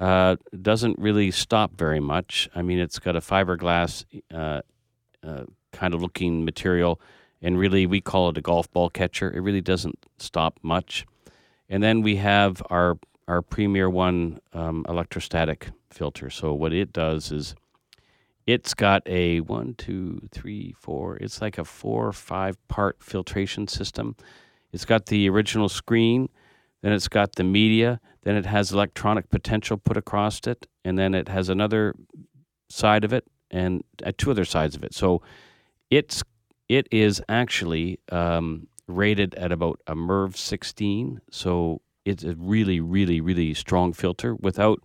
[0.00, 2.48] uh, doesn't really stop very much.
[2.56, 4.62] I mean, it's got a fiberglass uh,
[5.22, 7.00] uh, kind of looking material,
[7.40, 9.30] and really we call it a golf ball catcher.
[9.30, 11.06] It really doesn't stop much.
[11.70, 16.30] And then we have our our Premier One um, electrostatic filter.
[16.30, 17.54] So what it does is
[18.46, 21.16] it's got a one, two, three, four.
[21.18, 24.16] It's like a four or five part filtration system.
[24.72, 26.28] It's got the original screen,
[26.82, 31.14] then it's got the media, then it has electronic potential put across it, and then
[31.14, 31.94] it has another
[32.68, 34.94] side of it and uh, two other sides of it.
[34.94, 35.22] So
[35.90, 36.22] it's
[36.68, 41.20] it is actually um, rated at about a MERV 16.
[41.30, 44.82] So it's a really, really, really strong filter without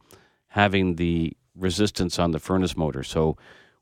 [0.48, 3.04] having the resistance on the furnace motor.
[3.04, 3.38] So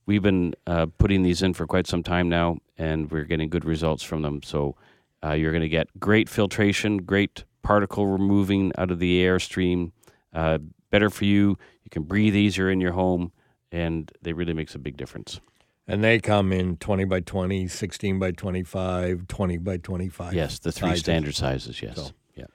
[0.05, 3.65] we've been uh, putting these in for quite some time now, and we're getting good
[3.65, 4.43] results from them.
[4.43, 4.75] So
[5.23, 9.91] uh, you're going to get great filtration, great particle removing out of the airstream.
[10.33, 10.59] Uh,
[10.89, 11.57] better for you.
[11.83, 13.31] You can breathe easier in your home,
[13.71, 15.39] and they really makes a big difference.
[15.87, 20.33] And they come in 20 by 20, 16 by 25, 20 by 25.
[20.33, 20.99] Yes, the three sizes.
[21.01, 21.81] standard sizes.
[21.81, 21.95] Yes.
[21.97, 22.45] So- Yeah.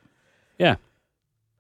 [0.59, 0.77] Yeah.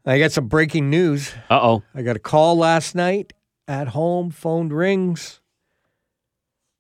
[0.07, 1.35] I got some breaking news.
[1.51, 1.83] Uh oh.
[1.95, 3.35] I got a call last night
[3.67, 5.41] at home, phone rings.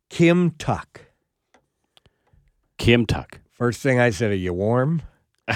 [0.08, 1.02] Kim Tuck.
[2.78, 3.40] Kim Tuck.
[3.52, 5.02] First thing I said, Are you warm?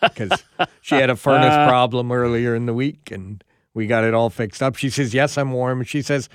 [0.00, 0.42] Because
[0.80, 4.62] she had a furnace problem earlier in the week and we got it all fixed
[4.62, 4.74] up.
[4.74, 5.84] She says, Yes, I'm warm.
[5.84, 6.30] She says,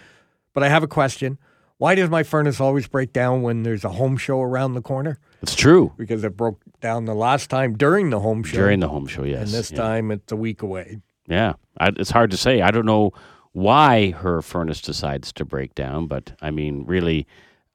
[0.54, 1.40] But I have a question.
[1.82, 5.18] Why does my furnace always break down when there's a home show around the corner?
[5.42, 5.92] It's true.
[5.98, 8.58] Because it broke down the last time during the home show.
[8.58, 9.42] During the home show, yes.
[9.42, 9.78] and this yeah.
[9.78, 11.00] time it's a week away.
[11.28, 12.62] Yeah, I, it's hard to say.
[12.62, 13.14] I don't know
[13.54, 17.26] why her furnace decides to break down, but I mean, really,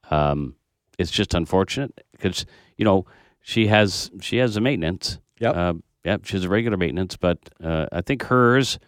[0.09, 0.55] um,
[0.97, 2.45] it's just unfortunate because
[2.77, 3.05] you know
[3.41, 5.19] she has she has a maintenance.
[5.41, 5.53] Yep.
[5.53, 5.73] Uh,
[6.05, 6.23] yep.
[6.23, 8.79] She has a regular maintenance, but uh, I think hers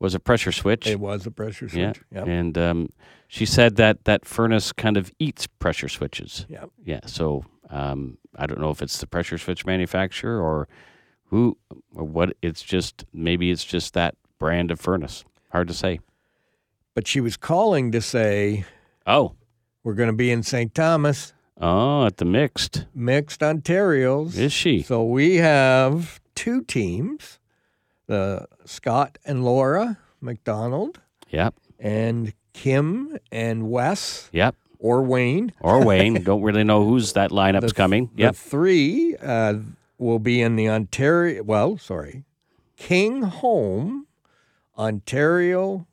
[0.00, 0.86] was a pressure switch.
[0.88, 2.00] It was a pressure switch.
[2.10, 2.18] yeah.
[2.18, 2.26] Yep.
[2.26, 2.88] And um,
[3.28, 6.46] she said that that furnace kind of eats pressure switches.
[6.48, 6.70] Yep.
[6.84, 7.00] Yeah.
[7.06, 10.66] So um, I don't know if it's the pressure switch manufacturer or
[11.26, 11.56] who
[11.94, 12.34] or what.
[12.42, 15.24] It's just maybe it's just that brand of furnace.
[15.52, 16.00] Hard to say.
[16.94, 18.64] But she was calling to say
[19.06, 19.34] Oh.
[19.84, 20.74] we're going to be in St.
[20.74, 21.32] Thomas,
[21.62, 22.86] Oh, at the mixed.
[22.94, 24.38] mixed Ontario's.
[24.38, 24.80] Is she?
[24.82, 27.38] So we have two teams,
[28.10, 30.98] the Scott and Laura McDonald
[31.30, 31.54] Yep.
[31.78, 34.56] and Kim and Wes Yep.
[34.80, 35.52] or Wayne.
[35.60, 36.20] Or Wayne.
[36.24, 38.10] Don't really know who's that lineup's The- coming.
[38.16, 38.34] The Yep.
[38.34, 39.54] three uh,
[39.96, 42.24] will be in the Ontario, well, sorry,
[42.76, 44.06] King Home
[44.76, 45.86] Ontario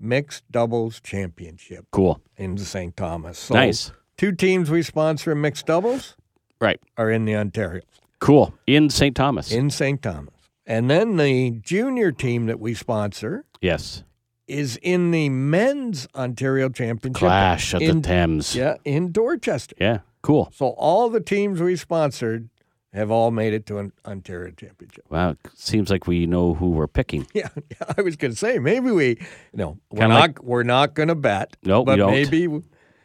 [0.00, 2.20] Mixed Doubles Championship Cool.
[2.36, 2.96] in St.
[2.96, 3.38] Thomas.
[3.38, 3.92] So nice.
[4.16, 6.16] Two teams we sponsor in mixed doubles
[6.60, 6.80] Right.
[6.96, 7.82] are in the Ontario,
[8.18, 8.54] Cool.
[8.66, 9.14] In St.
[9.14, 9.52] Thomas.
[9.52, 10.02] in St.
[10.02, 10.34] Thomas.
[10.66, 14.04] And then the junior team that we sponsor yes.
[14.46, 17.18] is in the men's Ontario Championship.
[17.18, 18.54] Clash of in, the Thames.
[18.54, 19.74] Yeah, in Dorchester.
[19.80, 20.00] Yeah.
[20.22, 20.50] Cool.
[20.54, 22.50] So all the teams we sponsored
[22.92, 25.04] have all made it to an Ontario Championship.
[25.08, 25.36] Wow.
[25.54, 27.26] Seems like we know who we're picking.
[27.34, 29.18] Yeah, yeah I was going to say maybe we,
[29.54, 31.56] no, we're not we're not going to bet.
[31.62, 32.10] No, we but don't.
[32.10, 32.48] maybe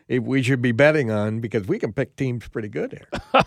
[0.08, 3.44] if we should be betting on because we can pick teams pretty good here,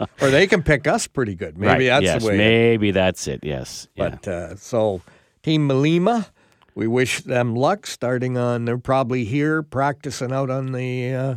[0.20, 1.56] or they can pick us pretty good.
[1.56, 2.00] Maybe right.
[2.00, 2.22] that's yes.
[2.22, 2.36] the way.
[2.36, 3.40] Maybe that's it.
[3.42, 3.88] Yes.
[3.94, 4.10] Yeah.
[4.10, 5.02] But uh, so
[5.42, 6.30] Team Malima,
[6.74, 8.64] we wish them luck starting on.
[8.64, 11.34] They're probably here practicing out on the uh,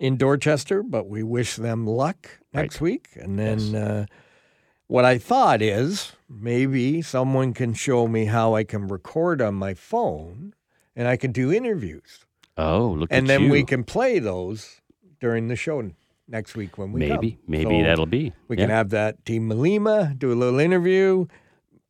[0.00, 3.10] in Dorchester, but we wish them luck next week.
[3.14, 4.06] And then uh,
[4.88, 9.74] what I thought is maybe someone can show me how I can record on my
[9.74, 10.54] phone
[10.96, 12.26] and I can do interviews,
[12.58, 13.18] oh, look at that.
[13.18, 13.50] and then you.
[13.50, 14.80] we can play those
[15.20, 15.90] during the show
[16.28, 17.32] next week when we maybe.
[17.32, 17.40] come.
[17.48, 18.32] Maybe So- that'll be.
[18.48, 18.62] we yeah.
[18.64, 21.26] can have that team Malima do a little interview.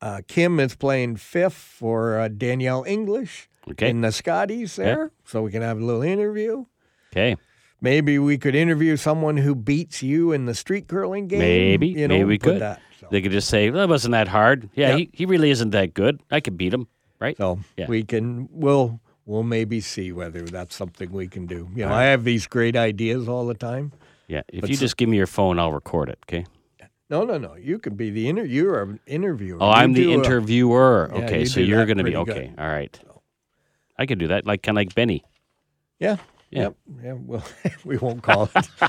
[0.01, 3.89] Uh, Kim is playing fifth for uh, Danielle Inglis Okay.
[3.91, 6.65] in the Scotties there, so we can have a little interview.
[7.13, 7.37] Okay.
[7.81, 11.39] Maybe we could interview someone who beats you in the street curling game.
[11.41, 11.89] Maybe.
[11.89, 12.61] you know, Maybe we could.
[12.61, 14.71] That, so They could just say, well, that wasn't that hard.
[14.75, 14.99] Yeah, Yep.
[14.99, 16.21] he, he really isn't that good.
[16.31, 16.89] I could beat him.
[17.21, 17.37] Right?
[17.37, 17.87] so Yeah.
[17.87, 18.49] we can.
[18.51, 21.69] We'll we'll maybe see whether that's something we can do.
[21.75, 23.93] You know, I have these great ideas all the time.
[24.29, 24.43] Yeah.
[24.49, 26.19] If you so- just give me your phone, I'll record it.
[26.27, 26.47] Okay.
[27.11, 27.57] No, no, no.
[27.57, 28.45] You can be the inter.
[28.45, 29.59] You're an interviewer.
[29.61, 31.11] Oh, You I'm the do a- interviewer.
[31.13, 32.37] Yeah, okay, you so you're going to be pretty good.
[32.37, 32.53] okay.
[32.59, 32.99] All right.
[33.99, 35.23] I can do that, like kind of like Benny.
[35.99, 36.17] Yeah.
[36.51, 36.63] Yeah.
[36.63, 36.75] Yep.
[37.05, 37.13] Yeah.
[37.13, 37.45] Well,
[37.85, 38.69] we won't call it.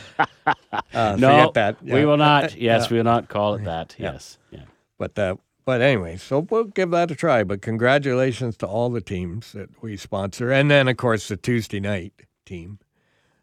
[0.94, 1.82] Uh, no, that.
[1.84, 2.56] we will not.
[2.56, 2.92] Yes, Yeah.
[2.92, 3.96] we will not call it that.
[3.98, 4.12] Yeah.
[4.14, 4.38] Yes.
[4.52, 4.60] Yeah.
[4.98, 7.44] But uh, but anyway, so we'll give that a try.
[7.44, 11.80] But congratulations to all the teams that we sponsor, and then of course the Tuesday
[11.80, 12.14] night
[12.46, 12.80] team.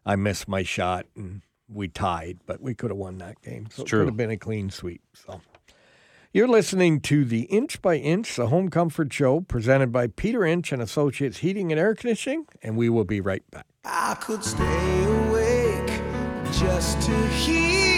[0.05, 3.67] I missed my shot and we tied, but we could have won that game.
[3.71, 3.99] So it true.
[3.99, 5.01] could have been a clean sweep.
[5.13, 5.41] So
[6.33, 10.71] you're listening to the Inch by Inch, the Home Comfort Show, presented by Peter Inch
[10.71, 13.65] and Associates Heating and Air Conditioning, and we will be right back.
[13.83, 16.01] I could stay awake
[16.53, 17.90] just to hear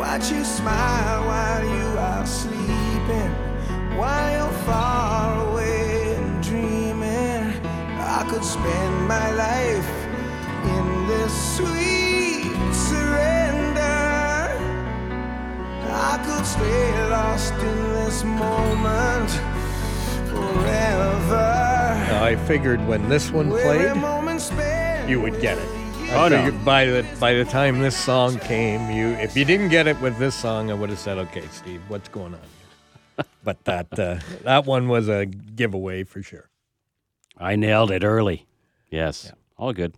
[0.00, 3.32] Watch you smile while you are sleeping,
[3.98, 7.52] while you're far away and dreaming.
[8.00, 9.90] I could spend my life
[10.64, 14.56] in this sweet surrender.
[15.92, 19.30] I could stay lost in this moment
[20.30, 21.36] forever.
[22.22, 25.79] I figured when this one played, Every moment spent you would get it.
[26.10, 26.50] I Oh, no.
[26.64, 30.18] by the by the time this song came, you if you didn't get it with
[30.18, 34.66] this song, I would have said, "Okay, Steve, what's going on?" but that uh, that
[34.66, 36.50] one was a giveaway for sure.
[37.38, 38.46] I nailed it early.
[38.90, 39.32] Yes.
[39.56, 39.94] All good.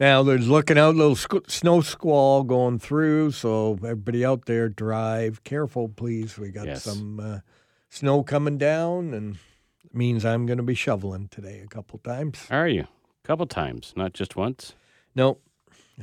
[0.00, 3.32] Now there's looking out, little squ- snow squall going through.
[3.32, 6.38] So everybody out there, drive careful, please.
[6.38, 6.82] We got Yes.
[6.84, 7.38] some uh,
[7.90, 9.36] snow coming down, and
[9.84, 12.46] it means I'm going to be shoveling today a couple times.
[12.50, 12.82] Are you?
[13.24, 14.74] A couple times, not just once.
[15.16, 15.42] Nope,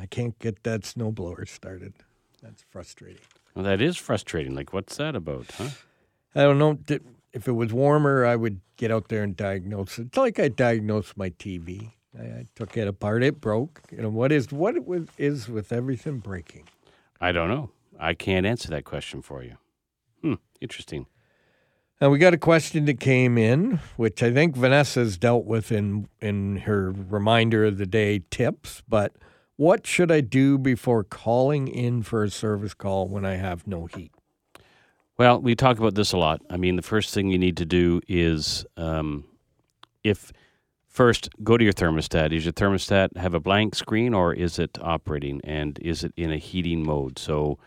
[0.01, 1.93] I can't get that snow blower started.
[2.41, 3.21] That's frustrating.
[3.55, 4.55] Well, that is frustrating.
[4.55, 5.69] Like, what's that about, huh?
[6.35, 6.79] I don't know
[7.31, 8.25] if it was warmer.
[8.25, 10.07] I would get out there and diagnose it.
[10.07, 11.91] It's like I diagnosed my TV.
[12.19, 13.23] I, I took it apart.
[13.23, 13.83] It broke.
[13.91, 16.67] You know what is what it was, is with everything breaking.
[17.21, 17.69] I don't know.
[17.99, 19.57] I can't answer that question for you.
[20.21, 20.33] Hmm.
[20.59, 21.05] Interesting.
[22.01, 26.07] Now we got a question that came in, which I think Vanessa's dealt with in
[26.21, 28.83] in her reminder of the day tips.
[28.87, 29.15] But
[29.55, 33.85] what should I do before calling in for a service call when I have no
[33.85, 34.11] heat?
[35.17, 36.41] Well, we talk about this a lot.
[36.49, 39.25] I mean, the first thing you need to do is um,
[40.03, 40.33] if
[40.93, 42.31] first go to your thermostat.
[42.31, 46.31] Is your thermostat have a blank screen or is it operating and is it in
[46.31, 47.17] a heating mode?
[47.17, 47.57] So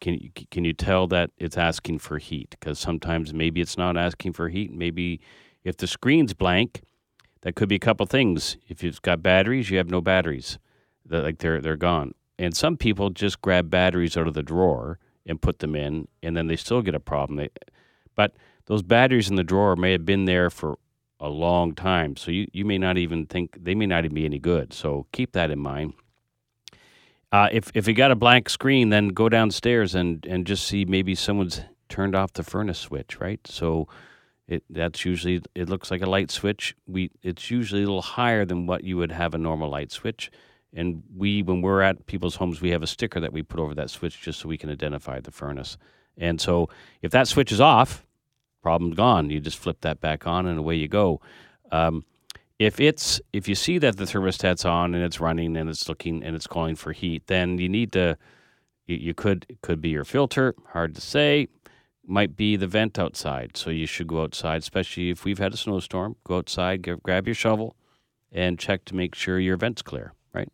[0.00, 2.50] can you, can you tell that it's asking for heat?
[2.58, 4.72] Because sometimes maybe it's not asking for heat.
[4.72, 5.20] Maybe
[5.64, 6.82] if the screen's blank,
[7.42, 8.56] that could be a couple things.
[8.68, 10.58] If you've got batteries, you have no batteries.
[11.04, 12.14] They're, like they're they're gone.
[12.38, 16.36] And some people just grab batteries out of the drawer and put them in, and
[16.36, 17.36] then they still get a problem.
[17.36, 17.50] They,
[18.14, 18.34] but
[18.66, 20.78] those batteries in the drawer may have been there for
[21.18, 24.24] a long time, so you, you may not even think they may not even be
[24.24, 24.72] any good.
[24.72, 25.92] So keep that in mind.
[27.32, 30.84] Uh, if if you got a blank screen, then go downstairs and, and just see
[30.84, 33.40] maybe someone's turned off the furnace switch, right?
[33.46, 33.88] So
[34.48, 36.74] it that's usually it looks like a light switch.
[36.86, 40.30] We it's usually a little higher than what you would have a normal light switch.
[40.72, 43.74] And we when we're at people's homes, we have a sticker that we put over
[43.74, 45.78] that switch just so we can identify the furnace.
[46.16, 46.68] And so
[47.00, 48.04] if that switch is off,
[48.62, 49.30] problem's gone.
[49.30, 51.20] You just flip that back on and away you go.
[51.70, 52.04] Um,
[52.60, 56.22] if it's if you see that the thermostat's on and it's running and it's looking
[56.22, 58.16] and it's calling for heat, then you need to
[58.86, 61.48] you, you could could be your filter, hard to say.
[62.06, 65.56] Might be the vent outside, so you should go outside, especially if we've had a
[65.56, 66.16] snowstorm.
[66.24, 67.76] Go outside, g- grab your shovel,
[68.32, 70.12] and check to make sure your vent's clear.
[70.34, 70.48] Right.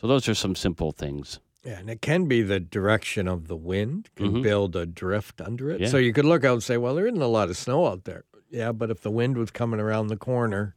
[0.00, 1.38] So those are some simple things.
[1.64, 4.42] Yeah, and it can be the direction of the wind can Mhm.
[4.42, 5.80] build a drift under it.
[5.82, 5.88] Yeah.
[5.88, 8.04] So you could look out and say, well, there isn't a lot of snow out
[8.04, 8.24] there.
[8.50, 10.74] Yeah, but if the wind was coming around the corner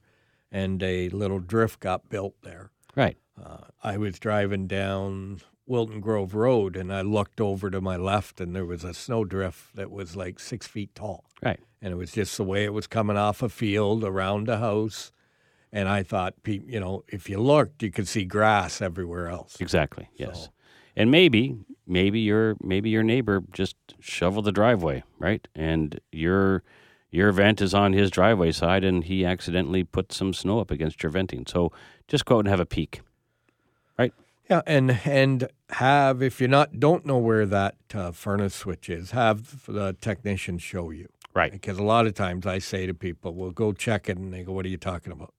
[0.52, 3.18] and a little drift got built there, Right.
[3.42, 8.40] uh, I was driving down Wilton Grove Road and I looked over to my left
[8.40, 11.26] and there was a snow drift that was like six feet tall.
[11.44, 11.60] Right.
[11.82, 15.12] And it was just the way it was coming off a field around a house.
[15.72, 19.58] And I thought, you know, if you looked, you could see grass everywhere else.
[19.60, 20.10] Exactly.
[20.16, 20.46] Yes.
[20.46, 20.50] So-
[20.96, 25.46] And maybe, maybe your maybe your neighbor just shoveled the driveway, right?
[25.54, 26.64] And your
[27.10, 31.02] your vent is on his driveway side, and he accidentally put some snow up against
[31.04, 31.46] your venting.
[31.48, 31.72] So
[32.08, 33.02] just go out and have a peek.
[33.98, 34.14] Right?
[34.50, 39.12] Yeah, and and have if you're not don't know where that uh, furnace switch is,
[39.12, 41.10] have the technician show you.
[41.34, 41.52] Right.
[41.52, 44.44] Because a lot of times I say to people, "Well, go check it," and they
[44.44, 45.34] go, "What are you talking about?"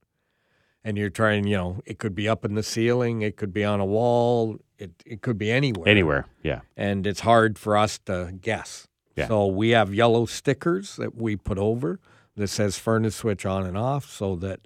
[0.84, 3.64] And you're trying, you know, it could be up in the ceiling, it could be
[3.64, 5.88] on a wall, it it could be anywhere.
[5.88, 6.26] Anywhere.
[6.42, 6.60] Yeah.
[6.76, 8.87] and it's hard for us to guess.
[9.18, 9.28] Yeah.
[9.28, 12.00] So we have yellow stickers that we put over
[12.36, 14.60] that says furnace switch on and off, so that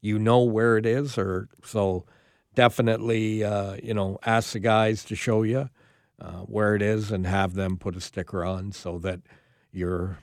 [0.00, 1.18] you know where it is.
[1.18, 2.04] Or so
[2.54, 5.68] definitely, uh, you know, ask the guys to show you
[6.20, 9.20] uh, where it is and have them put a sticker on so that
[9.72, 10.18] your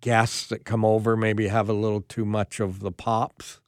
[0.00, 3.60] guests that come over maybe have a little too much of the pops.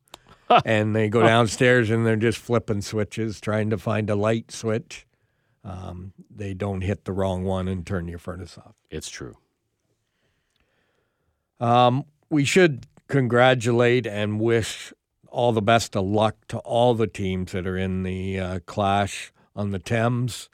[0.64, 5.06] and they go downstairs and they're just flipping switches, trying to find a light switch.
[5.64, 8.76] Um, they don't hit the wrong one and turn your furnace off.
[8.88, 9.36] It's true.
[11.60, 14.92] Um, we should congratulate and wish
[15.28, 19.32] all the best of luck to all the teams that are in the uh, clash
[19.54, 20.48] on the Thames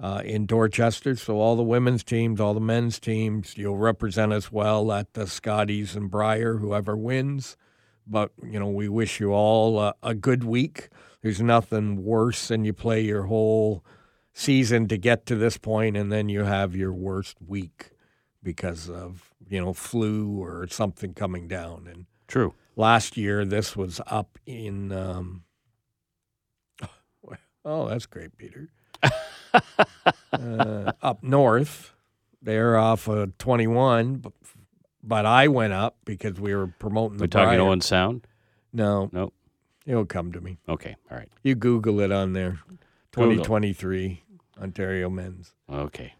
[0.00, 1.16] uh, in Dorchester.
[1.16, 5.26] So, all the women's teams, all the men's teams, you'll represent us well at the
[5.26, 7.56] Scotties and Brier, whoever wins.
[8.06, 10.88] But, you know, we wish you all a good week.
[11.22, 13.84] There's nothing worse than you play your whole
[14.34, 17.90] season to get to this point and then you have your worst week
[18.42, 22.54] because of you know flu or something coming down and True.
[22.74, 25.44] last year this was up in um,
[27.64, 28.70] oh that's great peter
[30.32, 31.92] uh, up north
[32.40, 34.32] they're off of 21 but,
[35.02, 37.60] but i went up because we were promoting the We're talking.
[37.60, 38.26] Owen Sound.
[38.72, 39.32] no No.
[39.86, 40.96] it'll come to me Okay.
[41.10, 41.28] All right.
[41.42, 42.58] you google it on there
[43.12, 43.44] Google.
[43.44, 44.22] 2023
[44.62, 46.14] ontario men's Okay.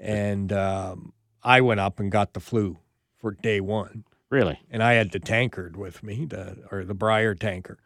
[0.00, 1.12] and um,
[1.44, 2.78] I went up and got the flu
[3.18, 4.58] for day one, Really?
[4.70, 7.78] and I had the tankard with me, the or the Brier tanker,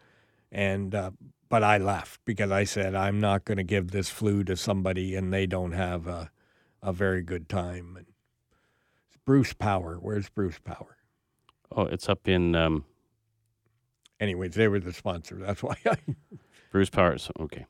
[0.52, 1.10] and uh,
[1.48, 5.14] but I left because I said I'm not going to give this flu to somebody
[5.14, 6.30] and they don't have a
[6.82, 7.96] a very good time.
[7.96, 8.06] And
[9.24, 10.96] Bruce Power, where's Bruce Power?
[11.72, 12.84] Oh, it's up in um,
[14.20, 15.36] Anyways, they were the sponsor.
[15.36, 15.96] That's why I
[16.72, 17.30] Bruce Powers.
[17.40, 17.66] Okay.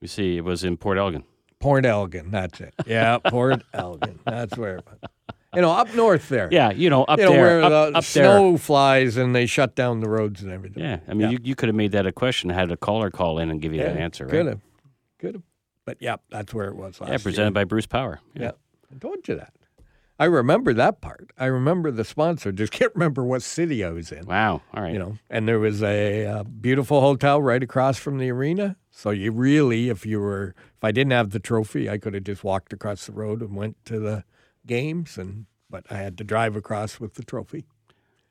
[0.00, 1.24] We see it was in Port Elgin.
[1.66, 2.30] Port Elgin.
[2.30, 2.74] That's it.
[2.86, 4.20] Yeah, Port Elgin.
[4.24, 5.10] That's where it was.
[5.54, 6.48] You know, up north there.
[6.52, 9.46] Yeah, you know, up you know, there, where up, the up snow flies and they
[9.46, 10.82] shut down the roads and everything.
[10.84, 11.30] Yeah, I mean, Yeah.
[11.30, 13.72] you, you could have made that a question, had a caller call in and give
[13.72, 14.30] you that answer, right?
[14.32, 14.60] Could have.
[15.18, 15.42] Could have.
[15.86, 17.50] But yeah, that's where it was last Yeah, presented year.
[17.52, 18.20] by Bruce Power.
[18.34, 18.52] Yeah.
[18.94, 19.52] I told you that.
[20.18, 21.30] I remember that part.
[21.38, 22.52] I remember the sponsor.
[22.52, 24.26] Just can't remember what city I was in.
[24.26, 24.62] Wow.
[24.74, 24.92] All right.
[24.92, 28.76] You know, and there was a uh, beautiful hotel right across from the arena.
[28.96, 32.24] So you really, if you were, if I didn't have the trophy, I could have
[32.24, 34.24] just walked across the road and went to the
[34.66, 35.18] games.
[35.18, 37.66] And but I had to drive across with the trophy.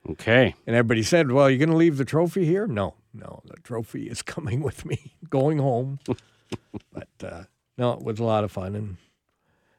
[0.09, 0.55] Okay.
[0.66, 4.09] And everybody said, "Well, you're going to leave the trophy here?" No, no, the trophy
[4.09, 5.99] is coming with me, going home.
[6.91, 7.43] but uh,
[7.78, 8.97] no, it was a lot of fun, and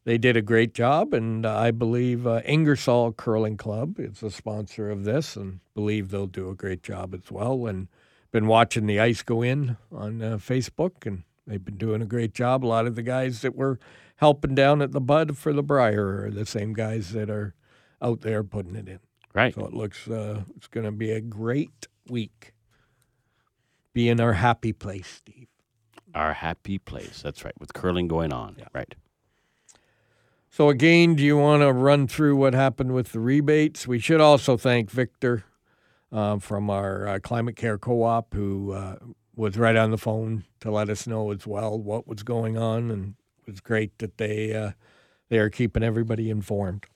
[0.05, 1.13] they did a great job.
[1.13, 6.13] And uh, I believe uh, Ingersoll Curling Club is the sponsor of this, and believe
[6.13, 7.67] they'll do a great job as well.
[7.67, 7.89] And
[8.37, 12.35] been watching the ice go in on uh, Facebook, and they've been doing a great
[12.35, 12.63] job.
[12.63, 13.79] A lot of the guys that were
[14.17, 17.55] helping down at the Bud for the Brier are the same guys that are
[18.03, 18.99] out there putting it in.
[19.33, 19.55] Right.
[19.55, 22.53] So it looks uh, it's going to be a great week.
[23.95, 25.49] Be in our happy place, Steve.
[26.15, 27.23] Our happy place.
[27.23, 27.59] That's right.
[27.59, 28.57] With curling going on.
[28.59, 28.69] Yeah.
[28.75, 28.95] Right.
[30.51, 33.87] So again, do you want to run through what happened with the rebates?
[33.87, 35.45] We should also thank Victor
[36.13, 38.97] uh, from our uh, Climate Care Co-op, who uh,
[39.35, 42.91] was right on the phone to let us know as well what was going on,
[42.91, 43.15] and
[43.47, 44.73] it was great that they uh,
[45.29, 46.87] they are keeping everybody informed.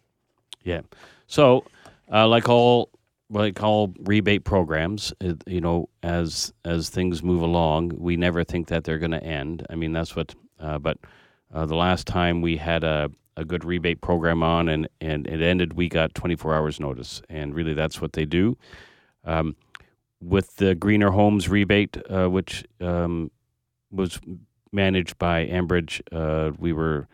[0.63, 0.83] Yeah.
[1.27, 1.65] So,
[2.13, 2.91] uh, like all
[3.29, 5.13] like all rebate programs,
[5.47, 9.67] you know, as as things move along, we never think that they're going to end.
[9.71, 10.35] I mean, that's what.
[10.59, 10.99] Uh, but
[11.53, 15.73] the last time we had a a good rebate program on and and it ended,
[15.73, 18.57] we got 24 hours notice, and really that's what they do.
[19.25, 19.57] Um,
[20.23, 23.31] with the Greener Homes rebate, uh, which um,
[23.91, 24.21] was
[24.73, 27.09] managed by Enbridge, uh, we were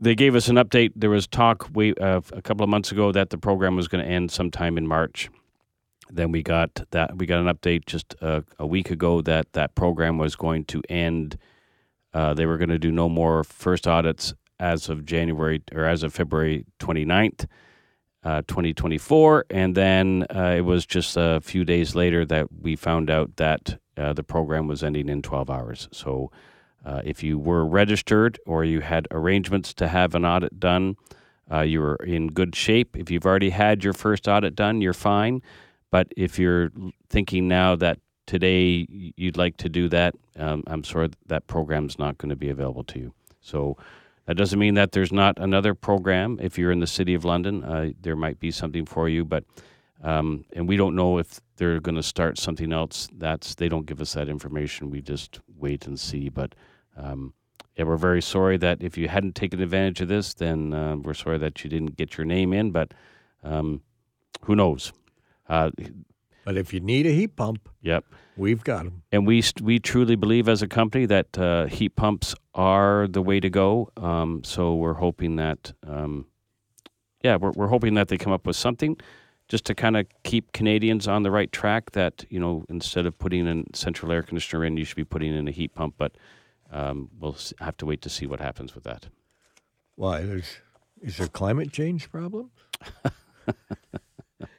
[0.00, 0.92] they gave us an update.
[0.96, 4.04] There was talk way, uh, a couple of months ago that the program was going
[4.04, 5.30] to end sometime in March.
[6.10, 9.74] Then we got that we got an update just uh, a week ago that that
[9.74, 11.38] program was going to end.
[12.12, 16.02] Uh, they were going to do no more first audits as of January or as
[16.02, 17.46] of February 29th,
[18.24, 19.46] uh, 2024.
[19.50, 23.78] And then uh, it was just a few days later that we found out that
[23.96, 25.88] uh, the program was ending in 12 hours.
[25.92, 26.30] So
[26.84, 30.96] uh, if you were registered or you had arrangements to have an audit done,
[31.50, 32.96] uh, you were in good shape.
[32.96, 35.42] If you've already had your first audit done, you're fine.
[35.90, 36.70] But if you're
[37.08, 42.18] thinking now that today you'd like to do that, um, I'm sorry that program's not
[42.18, 43.14] going to be available to you.
[43.40, 43.76] So
[44.26, 46.38] that doesn't mean that there's not another program.
[46.40, 49.24] If you're in the city of London, uh, there might be something for you.
[49.24, 49.44] But
[50.02, 53.08] um, and we don't know if they're going to start something else.
[53.16, 54.90] That's they don't give us that information.
[54.90, 56.28] We just wait and see.
[56.28, 56.54] But
[56.96, 57.34] um,
[57.76, 61.14] yeah, we're very sorry that if you hadn't taken advantage of this, then uh, we're
[61.14, 62.70] sorry that you didn't get your name in.
[62.70, 62.92] But
[63.42, 63.82] um,
[64.42, 64.92] who knows?
[65.48, 65.70] Uh,
[66.44, 68.04] But if you need a heat pump, Yep.
[68.36, 69.02] we've got them.
[69.10, 73.40] And we we truly believe as a company that uh, heat pumps are the way
[73.40, 73.90] to go.
[73.96, 76.26] Um, so we're hoping that, um,
[77.22, 78.96] yeah, we're we're hoping that they come up with something
[79.48, 81.92] just to kind of keep Canadians on the right track.
[81.92, 85.34] That you know, instead of putting a central air conditioner in, you should be putting
[85.34, 85.94] in a heat pump.
[85.96, 86.12] But
[86.70, 89.08] um, we'll have to wait to see what happens with that.
[89.96, 90.22] Why?
[90.22, 90.58] There's
[91.00, 92.50] is there climate change problems?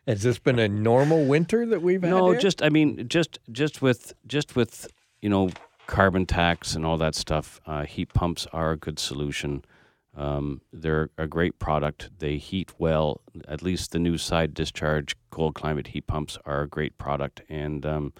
[0.07, 2.11] Has this been a normal winter that we've had?
[2.11, 2.39] No, here?
[2.39, 4.87] just I mean, just just with just with
[5.21, 5.49] you know
[5.87, 7.59] carbon tax and all that stuff.
[7.65, 9.63] Uh, heat pumps are a good solution.
[10.15, 12.09] Um, they're a great product.
[12.19, 13.21] They heat well.
[13.47, 17.41] At least the new side discharge cold climate heat pumps are a great product.
[17.49, 18.13] And um,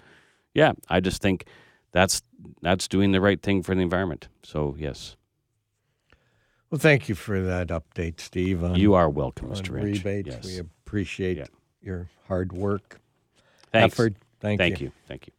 [0.54, 1.46] yeah, I just think
[1.92, 2.22] that's
[2.62, 4.28] that's doing the right thing for the environment.
[4.42, 5.16] So yes,
[6.70, 8.62] Well, thank you for that update, Steve.
[8.62, 9.70] On, you are welcome, Mr.
[9.70, 10.34] Rebates.
[10.34, 10.44] Yes.
[10.44, 11.46] We appreciate Yeah.
[11.86, 13.00] Your hard work,
[13.72, 13.94] Thanks.
[13.94, 14.14] effort.
[14.40, 14.92] Thank, Thank you.
[15.08, 15.32] Thank you.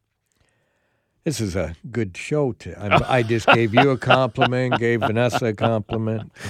[1.23, 2.53] This is a good show.
[2.53, 6.31] To I'm, I just gave you a compliment, gave Vanessa a compliment.
[6.43, 6.49] you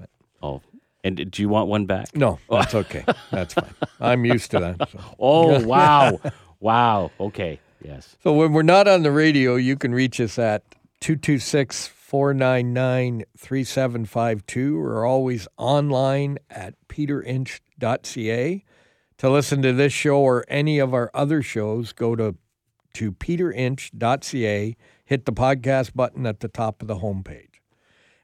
[0.00, 0.06] know.
[0.42, 0.62] Oh,
[1.04, 2.16] and do you want one back?
[2.16, 3.04] No, that's okay.
[3.30, 3.74] That's fine.
[4.00, 4.88] I'm used to that.
[4.90, 4.98] So.
[5.20, 6.18] Oh wow,
[6.58, 7.10] wow.
[7.20, 7.60] Okay.
[7.84, 8.16] Yes.
[8.24, 10.62] So when we're not on the radio, you can reach us at
[11.00, 18.64] 226 499 3752 or always online at peterinch.ca.
[19.18, 22.36] To listen to this show or any of our other shows, go to,
[22.94, 27.58] to peterinch.ca, hit the podcast button at the top of the homepage.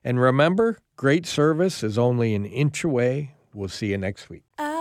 [0.04, 3.34] And remember, great service is only an inch away.
[3.52, 4.44] We'll see you next week.
[4.58, 4.73] All